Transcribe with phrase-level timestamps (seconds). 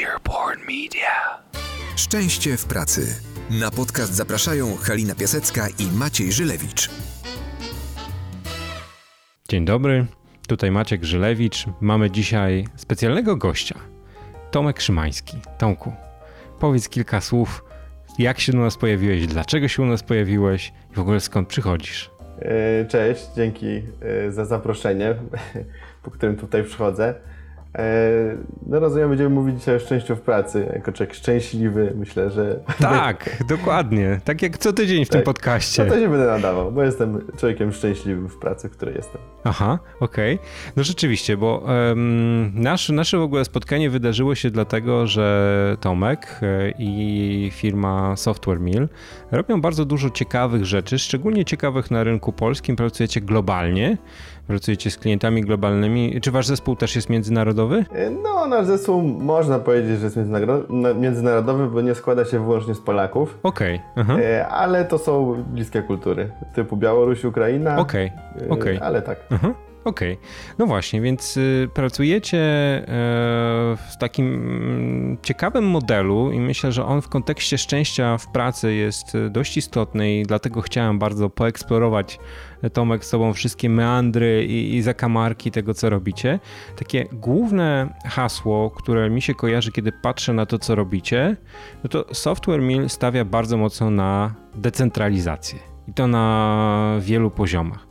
[0.00, 1.42] Earborn Media.
[1.96, 3.00] Szczęście w pracy.
[3.60, 6.90] Na podcast zapraszają Halina Piasecka i Maciej Żylewicz.
[9.48, 10.06] Dzień dobry,
[10.48, 11.66] tutaj Maciek Żylewicz.
[11.80, 13.74] Mamy dzisiaj specjalnego gościa.
[14.50, 15.36] Tomek Szymański.
[15.58, 15.92] Tomku,
[16.60, 17.64] powiedz kilka słów,
[18.18, 22.10] jak się u nas pojawiłeś, dlaczego się u nas pojawiłeś i w ogóle skąd przychodzisz?
[22.38, 23.82] E, Cześć, dzięki
[24.26, 25.14] e, za zaproszenie,
[26.04, 27.14] po którym tutaj przychodzę.
[27.78, 28.36] E,
[28.66, 30.70] No rozumiem, będziemy mówić dzisiaj o szczęściu w pracy.
[30.74, 32.60] Jako człowiek szczęśliwy, myślę, że...
[32.80, 34.20] Tak, dokładnie.
[34.24, 35.24] Tak jak co tydzień w tym Tak.
[35.24, 35.84] podcaście.
[35.84, 39.20] No to się będę nadawał, bo jestem człowiekiem szczęśliwym w pracy, w której jestem.
[39.44, 40.38] Aha, okej.
[40.76, 46.70] No rzeczywiście, bo em, nasz, nasze w ogóle spotkanie wydarzyło się dlatego, że Tomek e,
[46.78, 48.88] i firma Software Mill
[49.30, 52.76] robią bardzo dużo ciekawych rzeczy, szczególnie ciekawych na rynku polskim.
[52.76, 53.96] Pracujecie globalnie,
[54.52, 56.20] pracujecie z klientami globalnymi.
[56.20, 57.84] Czy wasz zespół też jest międzynarodowy?
[57.92, 60.18] E, No, nasz zespół można powiedzieć, że jest
[60.96, 63.38] międzynarodowy, bo nie składa się wyłącznie z Polaków.
[63.42, 64.16] Okej, aha.
[64.18, 67.78] E, Ale to są bliskie kultury, typu Białoruś, Ukraina.
[67.78, 68.12] Okej,
[68.46, 68.78] E, okej.
[68.82, 69.18] Ale tak.
[69.30, 70.18] Aha, Okej,
[70.58, 72.38] no właśnie, więc y, pracujecie
[73.90, 79.14] w takim mm, ciekawym modelu i myślę, że on w kontekście szczęścia w pracy jest
[79.14, 82.18] y, dość istotny i dlatego chciałem bardzo poeksplorować
[82.70, 86.40] Tomek z tobą wszystkie meandry i, i zakamarki tego, co robicie.
[86.76, 91.36] Takie główne hasło, które mi się kojarzy, kiedy patrzę na to, co robicie,
[91.84, 97.86] no to Software Mill stawia bardzo mocno na decentralizację i to na wielu poziomach.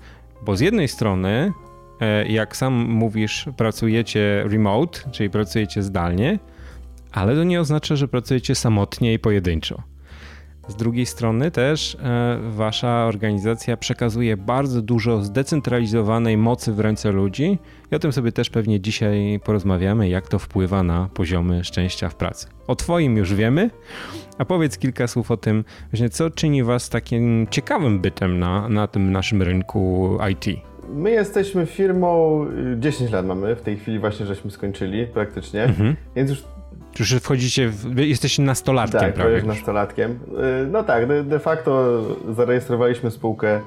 [0.46, 1.54] Bo z jednej strony,
[2.02, 6.40] e, jak sam mówisz, pracujecie remote, czyli pracujecie zdalnie,
[7.12, 9.91] ale to nie oznacza, że pracujecie samotnie i pojedynczo.
[10.72, 17.58] Z drugiej strony też e, wasza organizacja przekazuje bardzo dużo zdecentralizowanej mocy w ręce ludzi
[17.92, 22.16] i o tym sobie też pewnie dzisiaj porozmawiamy, jak to wpływa na poziomy szczęścia w
[22.16, 22.48] pracy.
[22.68, 23.70] O twoim już wiemy,
[24.38, 28.88] a powiedz kilka słów o tym, właśnie co czyni was takim ciekawym bytem na, na
[28.88, 30.46] tym naszym rynku IT.
[30.94, 32.46] My jesteśmy firmą,
[32.76, 35.96] y, 10 lat mamy, w tej chwili właśnie żeśmy skończyli praktycznie, Mhm.
[36.16, 36.44] więc już
[36.94, 39.32] Czy już wchodzicie, w, wy jesteście nastolatkiem tak, prawie.
[39.32, 40.12] prawie nastolatkiem.
[40.12, 43.62] Y, No tak, de, facto zarejestrowaliśmy spółkę y,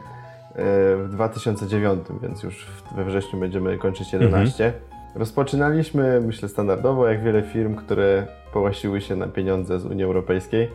[0.97, 4.73] w 2009, więc już we wrześniu będziemy kończyć 11.
[5.15, 10.71] Rozpoczynaliśmy, myślę, standardowo, jak wiele firm, które połasiły się na pieniądze z Unii Europejskiej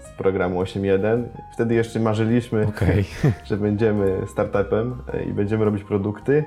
[0.00, 1.22] z programu 8.1.
[1.54, 3.04] Wtedy jeszcze marzyliśmy, Okej.
[3.48, 6.44] że będziemy startupem y, i będziemy robić produkty.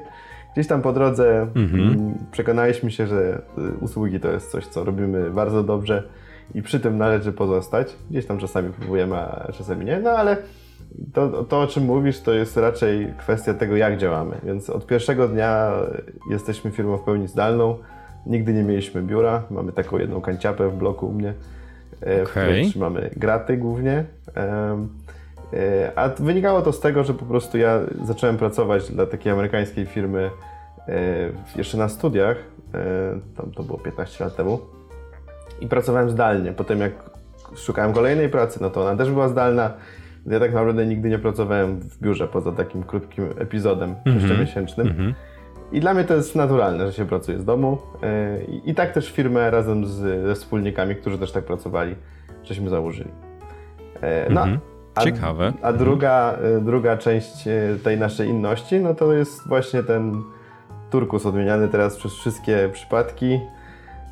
[0.55, 1.83] Gdzieś tam po drodze Mhm.
[1.83, 6.03] mm, przekonaliśmy się, że y, usługi to jest coś, co robimy bardzo dobrze
[6.53, 7.95] i przy tym należy pozostać.
[8.09, 10.37] Gdzieś tam czasami próbujemy, a czasami nie, no ale
[11.13, 14.35] to, to o czym mówisz, to jest raczej kwestia tego, jak działamy.
[14.43, 15.71] Więc od pierwszego dnia
[16.29, 17.77] jesteśmy firmą w pełni zdalną.
[18.25, 19.43] Nigdy nie mieliśmy biura.
[19.51, 21.33] Mamy taką jedną kanciapę w bloku u mnie,
[22.01, 24.05] e, w której trzymamy graty głównie.
[25.55, 29.85] E, A wynikało to z tego, że po prostu ja zacząłem pracować dla takiej amerykańskiej
[29.85, 30.29] firmy
[30.87, 30.91] e,
[31.55, 32.37] jeszcze na studiach.
[32.73, 32.79] e,
[33.37, 34.59] Tam to było 15 lat temu.
[35.61, 36.51] I pracowałem zdalnie.
[36.53, 36.91] Potem jak
[37.55, 39.73] szukałem kolejnej pracy, no to ona też była zdalna.
[40.25, 43.95] Ja tak naprawdę nigdy nie pracowałem w biurze poza takim krótkim epizodem
[44.39, 44.87] miesięcznym.
[44.87, 45.13] Mhm.
[45.71, 47.77] I dla mnie to jest naturalne, że się pracuje z domu.
[48.65, 49.91] I, tak też firmę razem z,
[50.25, 51.95] ze wspólnikami, którzy też tak pracowali,
[52.43, 53.09] żeśmy założyli.
[54.29, 54.59] No, Mhm.
[54.95, 55.53] A, Ciekawe.
[55.61, 57.51] A druga, e, druga część e,
[57.83, 60.23] tej naszej inności, no to jest właśnie ten
[60.89, 63.39] turkus odmieniany teraz przez wszystkie przypadki,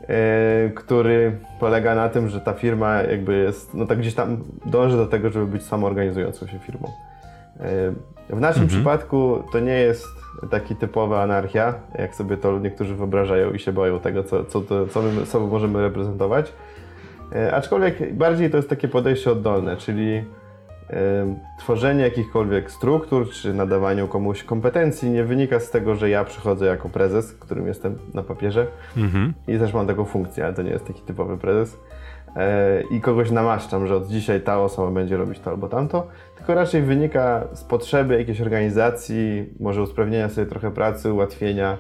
[0.07, 4.97] e, który polega na tym, że ta firma jakby jest, no tak gdzieś tam dąży
[4.97, 6.91] do tego, żeby być samoorganizującą się firmą.
[8.29, 10.07] W naszym przypadku to nie jest
[10.51, 14.88] taki typowa anarchia, jak sobie to niektórzy wyobrażają i się boją tego, co, co, to,
[14.88, 16.53] co my sobą możemy reprezentować.
[17.53, 20.23] Aczkolwiek bardziej to jest takie podejście oddolne, czyli
[21.59, 26.89] tworzenie jakichkolwiek struktur czy nadawaniu komuś kompetencji nie wynika z tego, że ja przychodzę jako
[26.89, 28.67] prezes, którym jestem na papierze
[28.97, 29.33] Mhm.
[29.47, 31.80] i też mam taką funkcję, ale to nie jest taki typowy prezes.
[32.35, 36.07] E, I kogoś namaszczam, że od dzisiaj ta osoba będzie robić to albo tamto,
[36.38, 41.77] tylko raczej wynika z potrzeby jakiejś organizacji, może usprawnienia sobie trochę pracy, ułatwienia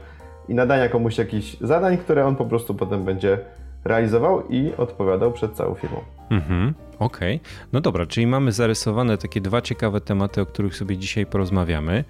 [0.47, 3.37] i nadania komuś jakichś zadań, które on po prostu potem będzie
[3.85, 5.97] realizował i odpowiadał przed całą firmą.
[6.29, 6.73] Mhm.
[6.99, 7.39] Okej.
[7.73, 12.03] No dobra, czyli mamy zarysowane takie dwa ciekawe tematy, o których sobie dzisiaj porozmawiamy.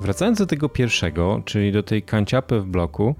[0.00, 3.14] Wracając do tego pierwszego, czyli do tej kanciapy w bloku,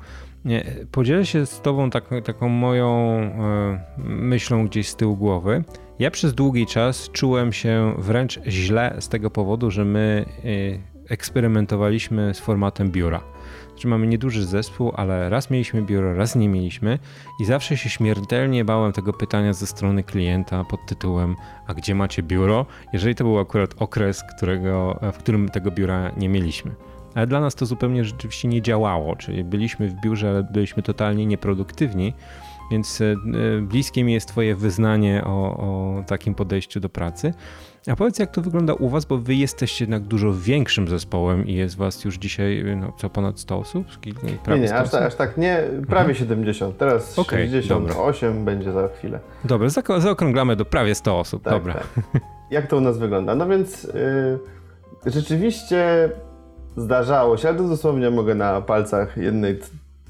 [0.93, 5.65] podzielę się z Tobą tak, taką moją e, myślą gdzieś z tyłu głowy.
[5.99, 10.25] Ja przez długi czas czułem się wręcz źle z tego powodu, że my
[11.09, 13.21] e, eksperymentowaliśmy z formatem biura.
[13.81, 16.99] Że mamy nieduży zespół, ale raz mieliśmy biuro, raz nie mieliśmy
[17.41, 21.37] i zawsze się śmiertelnie bałem tego pytania ze strony klienta pod tytułem
[21.71, 22.67] a gdzie macie biuro?
[22.93, 26.75] Jeżeli to był akurat okres, którego, w którym tego biura nie mieliśmy.
[27.15, 31.27] Ale dla nas to zupełnie rzeczywiście nie działało, czyli byliśmy w biurze, ale byliśmy totalnie
[31.27, 32.15] nieproduktywni,
[32.71, 33.17] więc e,
[33.63, 37.35] bliskie mi jest Twoje wyznanie o, o, takim podejściu do pracy.
[37.87, 41.55] A powiedz, jak to wygląda u Was, bo Wy jesteście jednak dużo większym zespołem i
[41.55, 43.87] jest Was już dzisiaj no, co ponad 100 osób?
[44.45, 46.15] Prawie nie, nie, aż, tak, aż tak nie, prawie mhm.
[46.15, 46.79] 70.
[46.79, 48.45] Teraz okay, 68 dobra.
[48.45, 49.21] będzie za chwilę.
[49.45, 49.69] Dobra,
[49.99, 51.43] zaokrąglamy do prawie 100 osób.
[51.43, 51.75] Tak, dobra.
[51.75, 52.23] Tak.
[52.51, 53.35] Jak to u nas wygląda?
[53.35, 56.11] No więc yy, rzeczywiście
[56.77, 59.59] zdarzało się, ale to dosłownie mogę na palcach jednej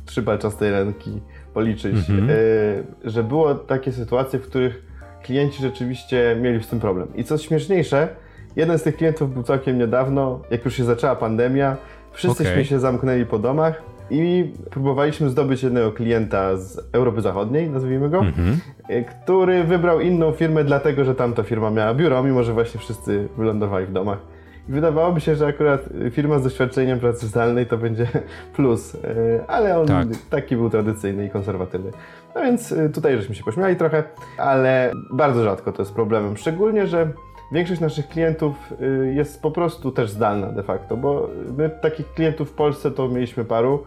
[0.06, 1.20] trzypalczastej ręki
[1.54, 2.30] policzyć, mhm.
[2.30, 4.89] y, że było takie sytuacje, w których
[5.22, 7.08] klienci rzeczywiście mieli z tym problem.
[7.14, 8.08] I co śmieszniejsze,
[8.56, 11.76] jeden z tych klientów był całkiem niedawno, jak już się zaczęła pandemia,
[12.12, 12.64] wszyscyśmy okay.
[12.64, 18.58] się zamknęli po domach i próbowaliśmy zdobyć jednego klienta z Europy Zachodniej, nazwijmy go, mhm.
[18.90, 23.28] Y, który wybrał inną firmę dlatego, że tamta firma miała biuro, mimo że właśnie wszyscy
[23.36, 24.18] wylądowali w domach.
[24.68, 25.80] Wydawałoby się, że akurat
[26.10, 28.06] firma z doświadczeniem pracy zdalnej to będzie
[28.56, 28.98] plus, e,
[29.46, 30.06] ale on tak.
[30.30, 31.90] taki był tradycyjny i konserwatywny.
[32.34, 34.02] No więc e, tutaj żeśmy się pośmiali trochę,
[34.38, 36.36] ale bardzo rzadko to jest problemem.
[36.36, 37.10] Szczególnie, że
[37.52, 41.28] większość naszych klientów e, jest po prostu też zdalna de facto, bo
[41.58, 43.84] my takich klientów w Polsce to mieliśmy paru,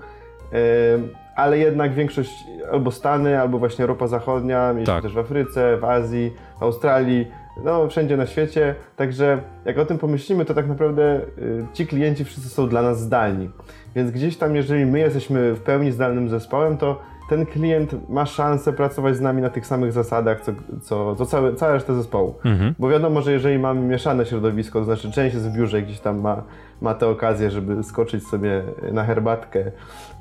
[1.35, 2.31] ale jednak większość
[2.71, 5.03] albo Stany, albo właśnie Europa Zachodnia, mieliśmy tak.
[5.03, 7.27] też w Afryce, w Azji, w Australii
[7.63, 8.75] no, wszędzie na świecie.
[8.95, 12.99] Także jak o tym pomyślimy, to tak naprawdę y, ci klienci wszyscy są dla nas
[12.99, 13.49] zdalni.
[13.95, 17.01] Więc gdzieś tam, jeżeli my jesteśmy w pełni zdalnym zespołem, to
[17.37, 20.51] ten klient ma szansę pracować z nami na tych samych zasadach, co,
[20.81, 22.35] co, co całe, cała reszta zespołu.
[22.45, 22.75] Mhm.
[22.79, 26.19] Bo wiadomo, że jeżeli mamy mieszane środowisko, to znaczy część jest w biurze gdzieś tam
[26.19, 26.43] ma,
[26.81, 29.71] ma tę okazję, żeby skoczyć sobie na herbatkę,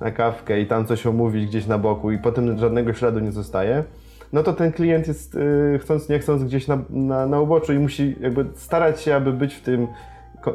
[0.00, 3.85] na kawkę i tam coś omówić gdzieś na boku i potem żadnego śladu nie zostaje,
[4.32, 7.79] no to ten klient jest yy, chcąc nie chcąc gdzieś na, na, na uboczu i
[7.79, 9.87] musi jakby starać się, aby być w tym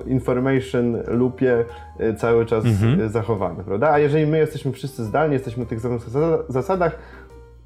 [0.06, 1.66] information loopie
[2.00, 3.02] y, cały czas mhm.
[3.02, 3.92] Y, zachowany, prawda?
[3.92, 6.02] A jeżeli my jesteśmy wszyscy zdalni, jesteśmy w tych samych
[6.50, 7.00] zasadach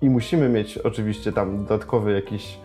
[0.02, 2.58] i musimy mieć oczywiście tam dodatkowy jakiś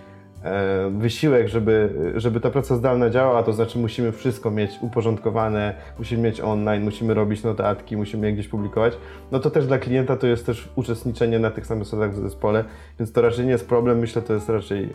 [0.47, 6.23] E, wysiłek, żeby, żeby ta praca zdalna działała, to znaczy musimy wszystko mieć uporządkowane, musimy
[6.23, 8.99] mieć online, musimy robić notatki, musimy je gdzieś publikować,
[9.33, 12.65] no to też dla klienta to jest też uczestniczenie na tych samych zasadach w zespole,
[12.99, 14.91] więc to raczej nie jest problem, myślę, to jest raczej e,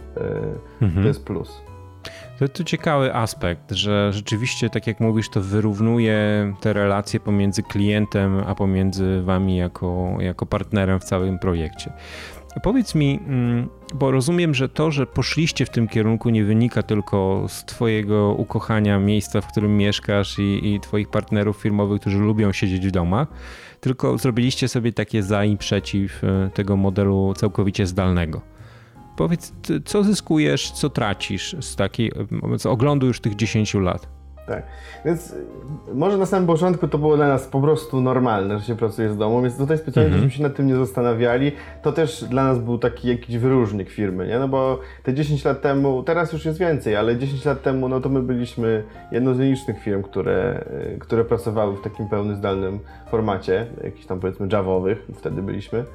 [0.82, 1.02] mhm.
[1.02, 1.62] to jest plus.
[2.42, 8.44] To, to ciekawy aspekt, że rzeczywiście, tak jak mówisz, to wyrównuje te relacje pomiędzy klientem,
[8.48, 11.94] a pomiędzy wami jako, jako partnerem w całym projekcie.
[12.64, 17.46] Powiedz mi, mm, bo rozumiem, że to, że poszliście w tym kierunku nie wynika tylko
[17.48, 22.88] z Twojego ukochania miejsca, w którym mieszkasz i, i Twoich partnerów firmowych, którzy lubią siedzieć
[22.88, 23.28] w domach,
[23.80, 28.51] tylko zrobiliście sobie takie za i przeciw e, tego modelu całkowicie zdalnego.
[29.18, 29.54] Powiedz,
[29.86, 32.12] co zyskujesz, co tracisz z takiej,
[32.58, 34.08] z oglądu już tych 10 lat?
[34.48, 34.64] Tak.
[35.06, 35.36] Więc
[35.94, 39.18] może na samym początku to było dla nas po prostu normalne, że się pracuje z
[39.18, 40.32] domu, więc tutaj specjalnie mhm.
[40.32, 41.52] się nad tym nie zastanawiali.
[41.82, 44.40] To też dla nas był taki jakiś wyróżnik firmy, nie?
[44.40, 48.02] No bo te 10 lat temu, teraz już jest więcej, ale 10 lat temu, no
[48.02, 50.66] to my byliśmy jedną z nielicznych firm, które,
[50.96, 52.80] y, które pracowały w takim pełnym zdalnym
[53.10, 55.86] formacie, jakichś tam powiedzmy javowych, wtedy byliśmy,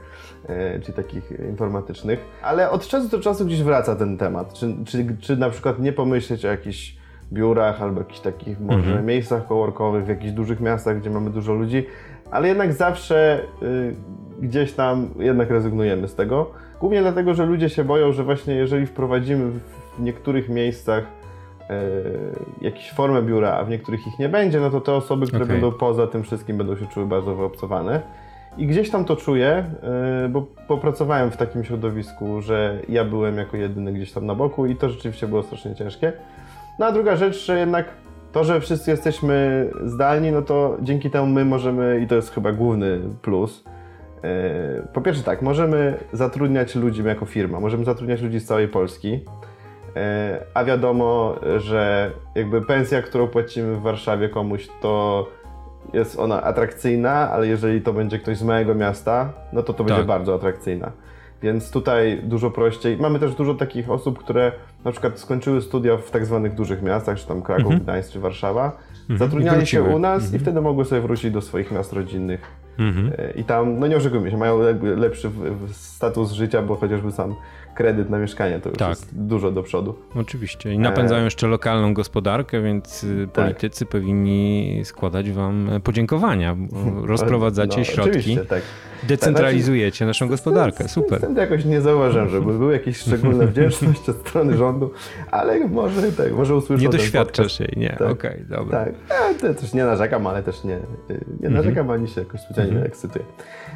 [0.82, 2.20] czy takich informatycznych.
[2.42, 4.52] Ale od czasu do czasu gdzieś wraca ten temat.
[4.52, 6.96] Czy, czy, czy na przykład nie pomyśleć o jakichś
[7.32, 9.06] biurach albo jakichś takich może mhm.
[9.06, 11.86] miejscach coworkowych, w jakichś dużych miastach, gdzie mamy dużo ludzi,
[12.30, 13.94] ale jednak zawsze y,
[14.40, 16.50] gdzieś tam jednak rezygnujemy z tego.
[16.80, 19.50] Głównie dlatego, że ludzie się boją, że właśnie jeżeli wprowadzimy
[19.98, 24.80] w niektórych miejscach y, jakąś formę biura, a w niektórych ich nie będzie, no to
[24.80, 25.54] te osoby, które okay.
[25.54, 28.02] będą poza tym wszystkim będą się czuły bardzo wyobcowane.
[28.58, 29.64] I gdzieś tam to czuję,
[30.24, 34.66] y, bo popracowałem w takim środowisku, że ja byłem jako jedyny gdzieś tam na boku
[34.66, 36.12] i to rzeczywiście było strasznie ciężkie.
[36.78, 37.86] No a druga rzecz, że jednak
[38.32, 42.52] to, że wszyscy jesteśmy zdalni, no to dzięki temu my możemy, i to jest chyba
[42.52, 43.64] główny plus,
[44.24, 49.20] e, po pierwsze tak, możemy zatrudniać ludzi jako firma, możemy zatrudniać ludzi z całej Polski,
[49.96, 55.26] e, a wiadomo, że jakby pensja, którą płacimy w Warszawie komuś, to
[55.92, 60.00] jest ona atrakcyjna, ale jeżeli to będzie ktoś z małego miasta, no to to będzie
[60.00, 60.06] tak.
[60.06, 60.92] bardzo atrakcyjna.
[61.42, 62.96] Więc tutaj dużo prościej.
[62.96, 64.52] Mamy też dużo takich osób, które
[64.84, 67.82] na przykład skończyły studia w tak zwanych dużych miastach, czy tam Kraków, mhm.
[67.82, 69.18] Gdańsk czy Warszawa, mhm.
[69.18, 70.42] zatrudniali się u nas i mhm.
[70.42, 73.12] wtedy mogły sobie wrócić do swoich miast rodzinnych Mhm.
[73.36, 75.30] I tam, no nie oszukujmy się, mają lepszy
[75.72, 77.34] status życia, bo chociażby sam
[77.76, 78.88] kredyt na mieszkanie to już tak.
[78.88, 79.94] jest dużo do przodu.
[80.14, 80.72] Oczywiście.
[80.72, 83.44] I napędzają jeszcze lokalną gospodarkę, więc y, tak.
[83.44, 86.56] politycy powinni składać wam podziękowania.
[87.02, 88.38] Rozprowadzacie no, środki.
[88.48, 88.62] Tak.
[89.02, 90.88] Decentralizujecie znaczy, naszą gospodarkę.
[90.88, 91.18] Super.
[91.18, 94.90] Wtedy jakoś nie zauważyłem, żeby były jakieś szczególne wdzięczność od strony rządu,
[95.30, 96.82] ale może tak, może usłyszę.
[96.82, 97.88] Nie doświadczasz jej, nie.
[97.88, 98.10] Tak.
[98.10, 98.84] Okej, okay, dobra.
[98.84, 98.94] Tak.
[99.42, 100.78] Ja też nie narzekam, ale też nie,
[101.40, 102.00] nie narzekam, mhm.
[102.00, 102.86] ani się jakoś specjalnie mhm.
[102.86, 103.24] ekscytuję.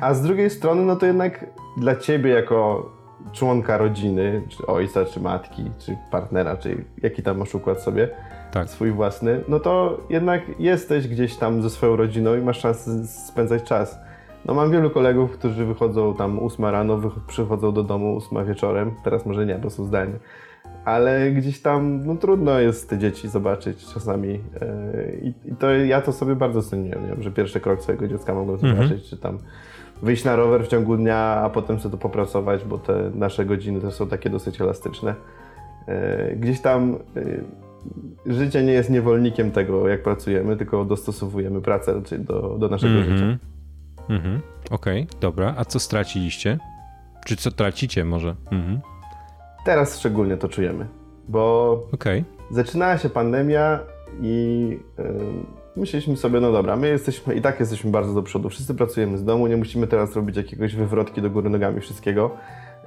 [0.00, 2.90] A z drugiej strony, no to jednak dla ciebie jako
[3.32, 8.08] członka rodziny, czy ojca, czy matki, czy partnera, czy jaki tam masz układ sobie,
[8.52, 8.70] tak.
[8.70, 13.62] swój własny, no to jednak jesteś gdzieś tam ze swoją rodziną i masz szansę spędzać
[13.62, 13.98] czas.
[14.44, 19.26] No mam wielu kolegów, którzy wychodzą tam 8 rano, przychodzą do domu 8 wieczorem, teraz
[19.26, 19.90] może nie, bo są
[20.84, 26.12] ale gdzieś tam no, trudno jest te dzieci zobaczyć czasami yy, i to ja to
[26.12, 28.76] sobie bardzo ceniłem, że pierwszy krok swojego dziecka mogą mhm.
[28.76, 29.38] zobaczyć, czy tam
[30.02, 33.80] wyjść na rower w ciągu dnia, a potem sobie to popracować, bo te nasze godziny
[33.80, 35.14] też są takie dosyć elastyczne.
[35.87, 36.99] E, gdzieś tam
[38.26, 43.04] e, życie nie jest niewolnikiem tego, jak pracujemy, tylko dostosowujemy pracę do, do naszego mm
[43.04, 43.12] -hmm.
[43.12, 43.38] życia.
[44.09, 44.40] Mm -hmm.
[44.71, 45.54] Okej, okay, dobra.
[45.57, 46.59] A co straciliście?
[47.26, 48.35] Czy co tracicie może?
[48.50, 48.80] Mm -hmm.
[49.64, 50.87] Teraz szczególnie to czujemy,
[51.28, 52.25] bo okay.
[52.50, 53.78] zaczynała się pandemia
[54.23, 55.04] i yy,
[55.80, 59.25] myśleliśmy sobie, no dobra, my jesteśmy i tak jesteśmy bardzo do przodu, wszyscy pracujemy z
[59.25, 62.30] domu, nie musimy teraz robić jakiegoś wywrotki do góry nogami wszystkiego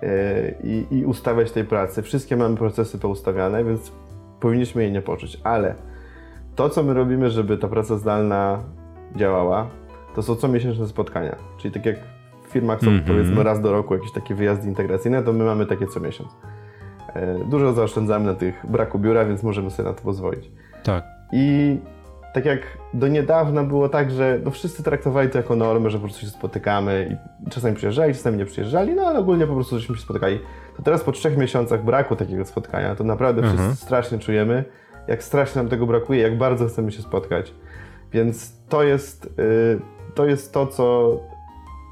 [0.02, 0.10] yy,
[0.64, 2.02] i, i ustawiać tej pracy.
[2.02, 3.92] Wszystkie mamy procesy poustawiane, więc
[4.40, 5.76] powinniśmy jej nie poczuć, ale
[6.56, 8.64] to, co my robimy, żeby ta praca zdalna
[9.16, 9.68] działała,
[10.16, 11.36] to są co miesięczne spotkania.
[11.58, 11.96] Czyli tak jak
[12.48, 13.08] w firmach są mm -hmm.
[13.08, 16.30] powiedzmy raz do roku jakieś takie wyjazdy integracyjne, to my mamy takie co miesiąc.
[17.16, 20.52] Yy, dużo zaoszczędzamy na tych braku biura, więc możemy sobie na to pozwolić.
[20.84, 21.04] Tak.
[21.32, 21.78] I
[22.34, 22.60] tak jak
[22.94, 26.28] do niedawna było tak, że no wszyscy traktowali to jako normę, że po prostu się
[26.28, 30.40] spotykamy i czasami przyjeżdżali, czasami nie przyjeżdżali, no ale ogólnie po prostu żeśmy się spotykali.
[30.78, 33.60] To teraz po trzech miesiącach braku takiego spotkania, to naprawdę mhm.
[33.60, 34.64] wszyscy strasznie czujemy,
[35.08, 37.54] jak strasznie nam tego brakuje, jak bardzo chcemy się spotkać.
[38.14, 39.80] Więc to jest, yy,
[40.16, 41.18] to, jest to, co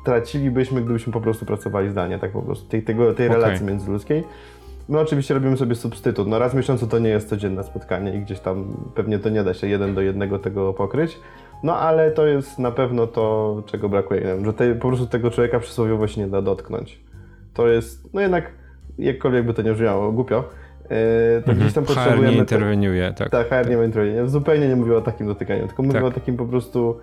[0.05, 3.67] tracilibyśmy, gdybyśmy po prostu pracowali zdalnie, tak po prostu, tej, tego, tej relacji okay.
[3.67, 4.23] międzyludzkiej.
[4.91, 6.27] My oczywiście robimy sobie substytut.
[6.27, 9.43] No raz w miesiącu to nie jest codzienne spotkanie i gdzieś tam pewnie to nie
[9.43, 11.19] da się jeden do jednego tego pokryć.
[11.63, 14.21] No ale to jest na pewno to, czego brakuje.
[14.21, 17.01] Wiem, że te, po prostu tego człowieka przysłowiowo się nie da dotknąć.
[17.53, 18.51] To jest, no jednak,
[18.99, 20.35] jakkolwiek by to nie brzmiało głupio,
[20.83, 20.89] yy,
[21.45, 21.59] to mhm.
[21.59, 22.27] gdzieś tam potrzebujemy...
[22.27, 23.29] HR nie interweniuje, tak.
[23.29, 24.27] Tak, HR nie interweniuje.
[24.27, 26.03] Zupełnie nie mówię o takim dotykaniu, tylko mówię tak.
[26.03, 26.99] o takim po prostu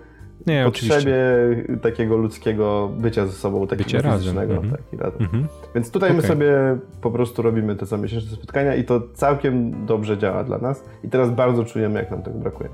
[0.47, 1.79] nie, potrzebie oczywiście.
[1.83, 4.55] takiego ludzkiego bycia ze sobą, takiego Bycie fizycznego.
[4.55, 4.71] Razem.
[4.71, 5.23] Tak, razem.
[5.23, 5.47] Mhm.
[5.75, 6.23] Więc tutaj okay.
[6.23, 6.53] my sobie
[7.01, 11.09] po prostu robimy te co miesięczne spotkania i to całkiem dobrze działa dla nas i
[11.09, 12.69] teraz bardzo czujemy, jak nam tego brakuje.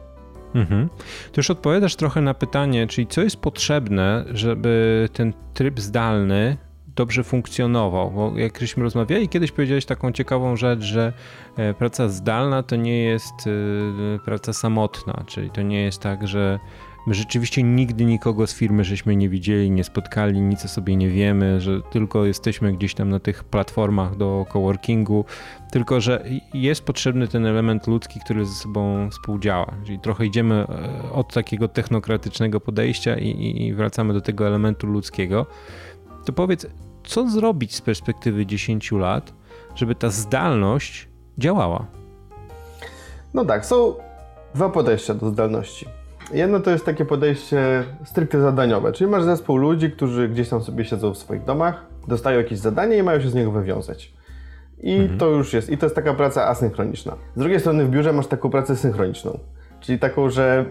[0.54, 0.88] Mhm.
[1.32, 6.56] To już odpowiadasz trochę na pytanie, czyli co jest potrzebne, żeby ten tryb zdalny
[6.96, 11.12] dobrze funkcjonował, bo jak żeśmy rozmawiali, kiedyś powiedziałeś taką ciekawą rzecz, że
[11.56, 16.58] e, praca zdalna to nie jest e, praca samotna, czyli to nie jest tak, że
[17.06, 21.08] My rzeczywiście nigdy nikogo z firmy żeśmy nie widzieli, nie spotkali, nic o sobie nie
[21.08, 25.24] wiemy, że tylko jesteśmy gdzieś tam na tych platformach do coworkingu,
[25.72, 29.74] tylko że jest potrzebny ten element ludzki, który ze sobą współdziała.
[29.84, 35.46] Czyli trochę idziemy e, od takiego technokratycznego podejścia i, i wracamy do tego elementu ludzkiego.
[36.24, 36.66] To powiedz,
[37.04, 39.34] co zrobić z perspektywy 10 lat,
[39.74, 41.08] żeby ta zdalność
[41.38, 41.86] działała?
[43.34, 43.94] No tak, są
[44.54, 45.86] dwa podejścia do zdalności.
[46.32, 50.84] Jedno to jest takie podejście stricte zadaniowe, czyli masz zespół ludzi, którzy gdzieś tam sobie
[50.84, 54.12] siedzą w swoich domach, dostają jakieś zadanie i mają się z niego wywiązać.
[54.80, 55.18] I mhm.
[55.18, 57.16] to już jest, i to jest taka praca asynchroniczna.
[57.36, 59.38] Z drugiej strony w biurze masz taką pracę synchroniczną,
[59.80, 60.64] czyli taką, że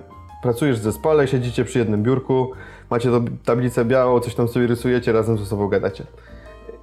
[0.43, 2.51] pracujesz w zespole, siedzicie przy jednym biurku,
[2.89, 3.09] macie
[3.45, 6.03] tablicę białą, coś tam sobie rysujecie, razem ze sobą gadacie.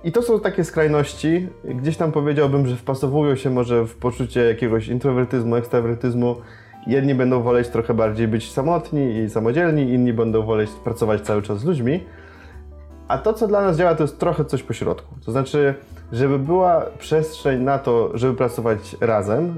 [0.04, 4.88] I to są takie skrajności, gdzieś tam powiedziałbym, że wpasowują się może w poczucie jakiegoś
[4.88, 6.36] introwertyzmu, ekstrawertyzmu,
[6.86, 11.58] Jedni będą woleć trochę bardziej być samotni i samodzielni, inni będą woleć pracować cały czas
[11.58, 12.00] z ludźmi.
[13.08, 15.14] A to, co dla nas działa, to jest trochę coś po środku.
[15.24, 15.74] To znaczy,
[16.12, 19.54] żeby była przestrzeń na to, żeby pracować razem e,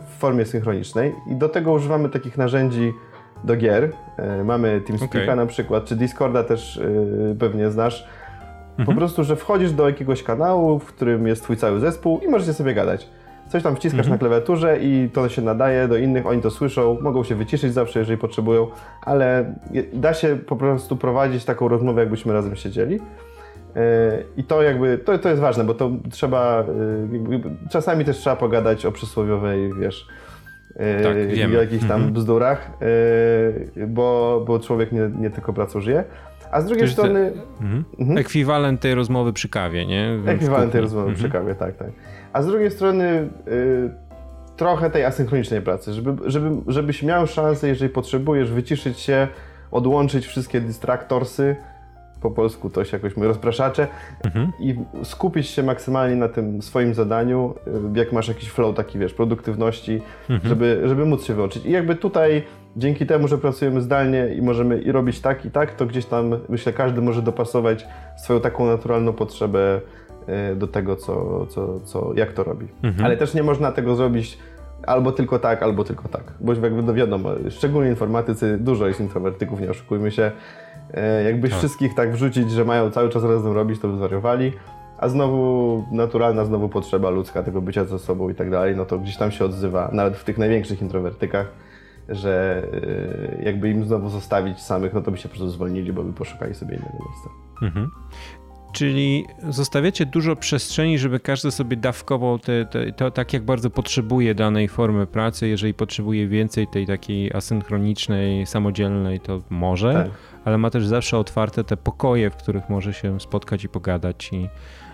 [0.00, 2.92] w formie synchronicznej i do tego używamy takich narzędzi
[3.44, 3.90] do gier.
[4.16, 5.36] E, mamy TeamSpeak'a okay.
[5.36, 8.08] na przykład, czy Discorda też e, pewnie znasz.
[8.70, 8.86] Mhm.
[8.86, 12.54] Po prostu, że wchodzisz do jakiegoś kanału, w którym jest twój cały zespół i możecie
[12.54, 13.08] sobie gadać.
[13.52, 14.10] Coś tam wciskasz mhm.
[14.14, 17.98] na klawiaturze i to się nadaje do innych, oni to słyszą, mogą się wyciszyć zawsze,
[17.98, 18.66] jeżeli potrzebują,
[19.02, 19.54] ale
[19.92, 23.00] da się po prostu prowadzić taką rozmowę, jakbyśmy razem siedzieli.
[23.76, 28.36] E, I to jakby, to, to jest ważne, bo to trzeba, e, czasami też trzeba
[28.36, 30.06] pogadać o przysłowiowej, wiesz,
[30.76, 32.12] e, tak, jakichś tam mhm.
[32.12, 32.70] bzdurach,
[33.88, 36.04] bo, bo człowiek nie, nie tylko pracą żyje.
[36.50, 37.32] A z drugiej strony...
[37.60, 37.84] Mhm.
[37.98, 38.18] Mhm.
[38.18, 40.18] Ekwiwalent tej rozmowy przy kawie, nie?
[40.18, 41.18] W Ekwiwalent tej rozmowy mhm.
[41.18, 41.88] przy kawie, tak, tak.
[42.32, 43.90] A z drugiej strony y,
[44.56, 49.28] trochę tej asynchronicznej pracy, żeby, żeby, żebyś miał szansę, jeżeli potrzebujesz, wyciszyć się,
[49.70, 51.56] odłączyć wszystkie distraktorsy,
[52.22, 53.88] po polsku to się jakoś my rozpraszacze
[54.24, 54.52] mhm.
[54.60, 57.54] i skupić się maksymalnie na tym swoim zadaniu,
[57.94, 60.48] y, jak masz jakiś flow taki, wiesz, produktywności, mhm.
[60.48, 61.66] żeby, żeby móc się wyłączyć.
[61.66, 62.42] I jakby tutaj
[62.76, 66.36] dzięki temu, że pracujemy zdalnie i możemy i robić tak i tak, to gdzieś tam
[66.48, 67.86] myślę każdy może dopasować
[68.16, 69.80] swoją taką naturalną potrzebę
[70.56, 72.68] do tego, co, co, co, jak to robi.
[72.82, 73.04] Mhm.
[73.04, 74.38] Ale też nie można tego zrobić
[74.86, 76.32] albo tylko tak, albo tylko tak.
[76.40, 80.32] Bo jakby no wiadomo, szczególnie informatycy, dużo jest introwertyków, nie oszukujmy się.
[80.94, 81.58] E, jakbyś tak.
[81.58, 84.52] wszystkich tak wrzucić, że mają cały czas razem robić, to by zwariowali.
[84.98, 88.98] A znowu naturalna znowu potrzeba ludzka tego bycia ze sobą i tak dalej, no to
[88.98, 91.46] gdzieś tam się odzywa, nawet w tych największych introwertykach,
[92.08, 92.62] że
[93.38, 96.12] e, jakby im znowu zostawić samych, no to by się po prostu zwolnili, bo by
[96.12, 97.28] poszukali sobie innego miejsca.
[97.62, 97.90] Mhm.
[98.72, 104.34] Czyli zostawiacie dużo przestrzeni, żeby każdy sobie dawkował te, te, to tak, jak bardzo potrzebuje
[104.34, 105.48] danej formy pracy.
[105.48, 110.10] Jeżeli potrzebuje więcej tej takiej asynchronicznej, samodzielnej, to może, tak.
[110.44, 114.48] ale ma też zawsze otwarte te pokoje, w których może się spotkać i pogadać i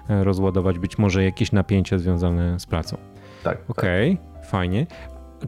[0.08, 2.97] e, rozładować być może jakieś napięcia związane z pracą.
[3.44, 3.58] Tak.
[3.68, 4.50] Okej, okay, tak.
[4.50, 4.87] fajnie.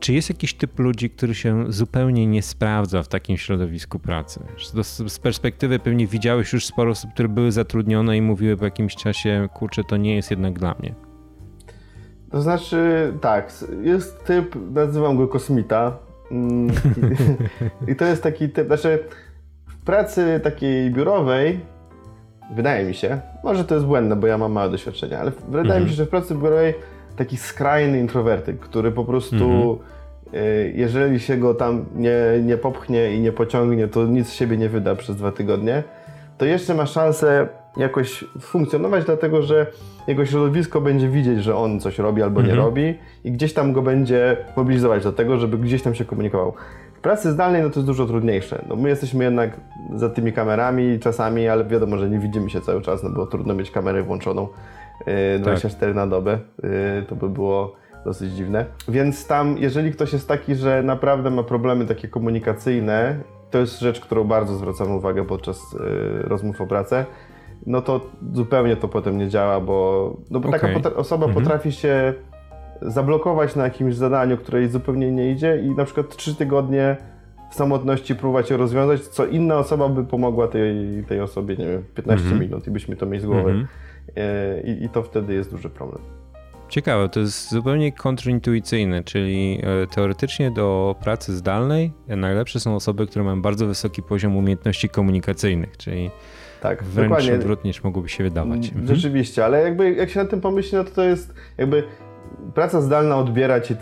[0.00, 4.40] Czy jest jakiś typ ludzi, który się zupełnie nie sprawdza w takim środowisku pracy?
[5.08, 9.48] Z perspektywy pewnie widziałeś już sporo osób, które były zatrudnione i mówiły po jakimś czasie,
[9.54, 10.94] kurczę, to nie jest jednak dla mnie.
[12.30, 15.98] To znaczy, tak, jest typ, nazywam go kosmita.
[16.30, 16.70] Mm,
[17.92, 19.04] I to jest taki typ, znaczy
[19.66, 21.60] w pracy takiej biurowej,
[22.54, 25.84] wydaje mi się, może to jest błędne, bo ja mam małe doświadczenia, ale wydaje mhm.
[25.84, 26.74] mi się, że w pracy biurowej
[27.16, 29.76] taki skrajny introwertyk, który po prostu, mhm.
[30.34, 34.56] Y, jeżeli się go tam nie, nie popchnie i nie pociągnie, to nic z siebie
[34.56, 35.82] nie wyda przez dwa tygodnie,
[36.38, 39.66] to jeszcze ma szansę jakoś funkcjonować, dlatego że
[40.06, 42.56] jego środowisko będzie widzieć, że on coś robi albo mhm.
[42.56, 46.52] nie robi i gdzieś tam go będzie mobilizować do tego, żeby gdzieś tam się komunikował.
[46.94, 48.64] W pracy zdalnej no to jest dużo trudniejsze.
[48.68, 49.60] No my jesteśmy jednak
[49.94, 53.54] za tymi kamerami czasami, ale wiadomo, że nie widzimy się cały czas, no bo trudno
[53.54, 54.48] mieć kamerę włączoną.
[55.40, 55.96] 24 tak.
[55.96, 58.64] na dobę, y, to by było dosyć dziwne.
[58.88, 63.16] Więc tam, jeżeli ktoś jest taki, że naprawdę ma problemy takie komunikacyjne,
[63.50, 65.78] to jest rzecz, którą bardzo zwracamy uwagę podczas y,
[66.22, 67.06] rozmów o pracę,
[67.66, 68.00] no to
[68.32, 70.80] zupełnie to potem nie działa, bo, no bo okay.
[70.80, 71.44] taka osoba mhm.
[71.44, 72.14] potrafi się
[72.82, 76.96] zablokować na jakimś zadaniu, które jej zupełnie nie idzie i na przykład trzy tygodnie
[77.50, 81.84] w samotności próbować je rozwiązać, co inna osoba by pomogła tej, tej osobie, nie wiem,
[81.94, 82.40] 15 mhm.
[82.40, 83.50] minut i byśmy to mieli z głowy.
[83.50, 83.66] Mhm.
[84.16, 86.02] E, i, i to wtedy jest duży problem.
[86.68, 93.24] Ciekawe, to jest zupełnie kontrintuicyjne, czyli e, teoretycznie do pracy zdalnej najlepsze są osoby, które
[93.24, 96.10] mają bardzo wysoki poziom umiejętności komunikacyjnych, czyli
[96.60, 97.34] tak, wręcz dokładnie.
[97.34, 98.68] odwrotnie niż mogłoby się wydawać.
[98.68, 98.96] Mhm.
[98.96, 101.82] Rzeczywiście, ale jakby jak się na tym pomyśli, no to to jest jakby
[102.54, 103.74] praca zdalna odbiera ci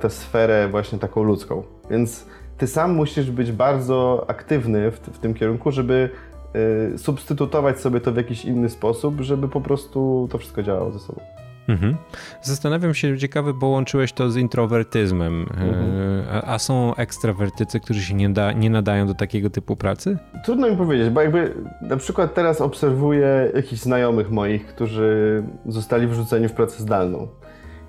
[0.00, 2.26] tę sferę właśnie taką ludzką, więc
[2.58, 6.10] ty sam musisz być bardzo aktywny w, w tym kierunku, żeby
[6.96, 11.20] substytutować sobie to w jakiś inny sposób, żeby po prostu to wszystko działało ze sobą.
[11.68, 11.96] Mhm.
[12.42, 15.42] Zastanawiam się, ciekawy, bo łączyłeś to z introwertyzmem.
[15.42, 16.24] Y, mhm.
[16.32, 20.18] A, a, są ekstrawertycy, którzy się nie, da, nie nadają do takiego typu pracy?
[20.44, 26.48] Trudno mi powiedzieć, bo jakby na przykład teraz obserwuję jakichś znajomych moich, którzy zostali wrzuceni
[26.48, 27.28] w pracę zdalną.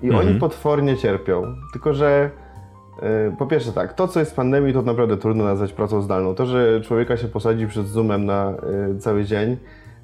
[0.02, 0.28] I mhm.
[0.28, 1.54] oni potwornie cierpią.
[1.72, 2.30] Tylko, że
[3.38, 6.34] po pierwsze tak, to co jest w pandemii to naprawdę trudno nazwać pracą zdalną.
[6.34, 8.50] To, że człowieka się posadzi przed Zoomem na
[8.94, 9.56] e, cały dzień,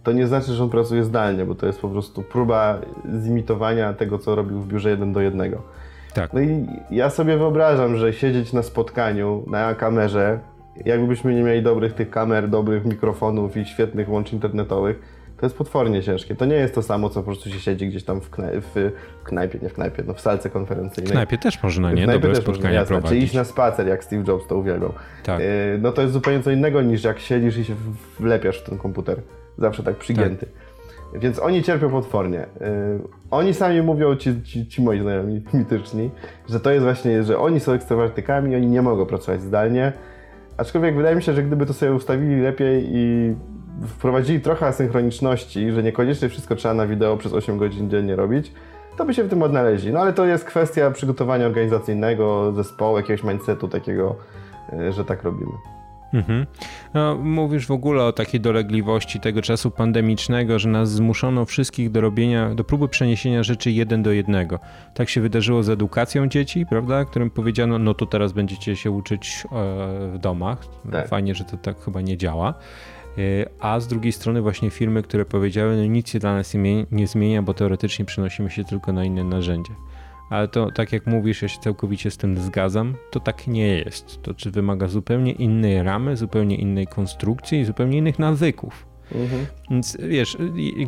[0.02, 2.78] to nie znaczy, że on pracuje zdalnie, bo to jest po prostu próba
[3.22, 5.62] zimitowania tego, co robił w biurze jeden do jednego.
[6.14, 6.32] Tak.
[6.32, 10.38] No i ja sobie wyobrażam, że siedzieć na spotkaniu, na kamerze,
[10.85, 16.03] jakbyśmy nie mieli dobrych tych kamer, dobrych mikrofonów i świetnych łączy internetowych, to jest potwornie
[16.03, 16.35] ciężkie.
[16.35, 18.92] To nie jest to samo, co po prostu się siedzi gdzieś tam w, knaj w
[19.25, 21.11] knajpie, nie w knajpie, no w salce konferencyjnej.
[21.11, 22.07] W knajpie też można, nie?
[22.07, 23.18] Dobre też spotkania można, prowadzić.
[23.20, 24.92] Czy iść na spacer, jak Steve Jobs to uwielbiał.
[25.25, 25.40] Tak.
[25.40, 25.46] Yy,
[25.83, 27.75] no to jest zupełnie co innego niż jak siedzisz i się
[28.20, 29.20] wlepiasz w ten komputer.
[29.59, 30.46] Zawsze tak przygięty.
[30.46, 31.20] Tak.
[31.20, 32.46] Więc oni cierpią potwornie.
[32.61, 32.66] Yy,
[33.31, 36.11] oni sami mówią, ci, ci, ci moi znajomi mityczni,
[36.49, 39.92] że to jest właśnie, że oni są ekstrawertykami, oni nie mogą pracować zdalnie.
[40.57, 43.35] Aczkolwiek wydaje mi się, że gdyby to sobie ustawili lepiej i
[43.86, 48.52] wprowadzili trochę asynchroniczności, że niekoniecznie wszystko trzeba na wideo przez 8 godzin dziennie robić,
[48.96, 49.92] to by się w tym odnaleźli.
[49.92, 54.16] No ale to jest kwestia przygotowania organizacyjnego, zespołu, jakiegoś mindsetu takiego,
[54.72, 55.52] e, że tak robimy.
[56.14, 56.46] Mhm.
[56.94, 62.00] No, mówisz w ogóle o takiej dolegliwości tego czasu pandemicznego, że nas zmuszono wszystkich do
[62.00, 64.58] robienia, do próby przeniesienia rzeczy jeden do jednego.
[64.94, 67.04] Tak się wydarzyło z edukacją dzieci, prawda?
[67.04, 69.48] Którym powiedziano, no to teraz będziecie się uczyć e,
[70.08, 70.58] w domach.
[70.92, 71.08] Tak.
[71.08, 72.54] Fajnie, że to tak chyba nie działa.
[73.61, 76.55] A z drugiej strony właśnie firmy, które powiedziały, no nic się dla nas
[76.90, 79.72] nie zmienia, bo teoretycznie przenosimy się tylko na inne narzędzie.
[80.31, 84.22] Ale to tak jak mówisz, ja się całkowicie z tym zgadzam, to tak nie jest.
[84.22, 88.87] To czy wymaga zupełnie innej ramy, zupełnie innej konstrukcji zupełnie innych nawyków.
[89.14, 89.47] Mhm.
[89.71, 90.37] Więc wiesz,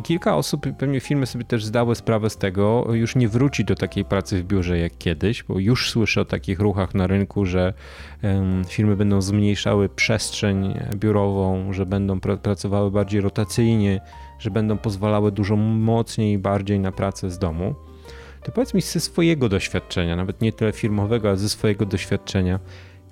[0.03, 4.05] kilka osób, pewnie firmy sobie też zdały sprawę z tego, już nie wróci do takiej
[4.05, 7.73] pracy w biurze jak kiedyś, bo już słyszę o takich ruchach na rynku, że
[8.67, 14.01] firmy będą zmniejszały przestrzeń biurową, że będą pr pracowały bardziej rotacyjnie,
[14.39, 17.75] że będą pozwalały dużo mocniej i bardziej na pracę z domu.
[18.43, 22.59] To powiedz mi ze swojego doświadczenia, nawet nie tyle firmowego, ale ze swojego doświadczenia,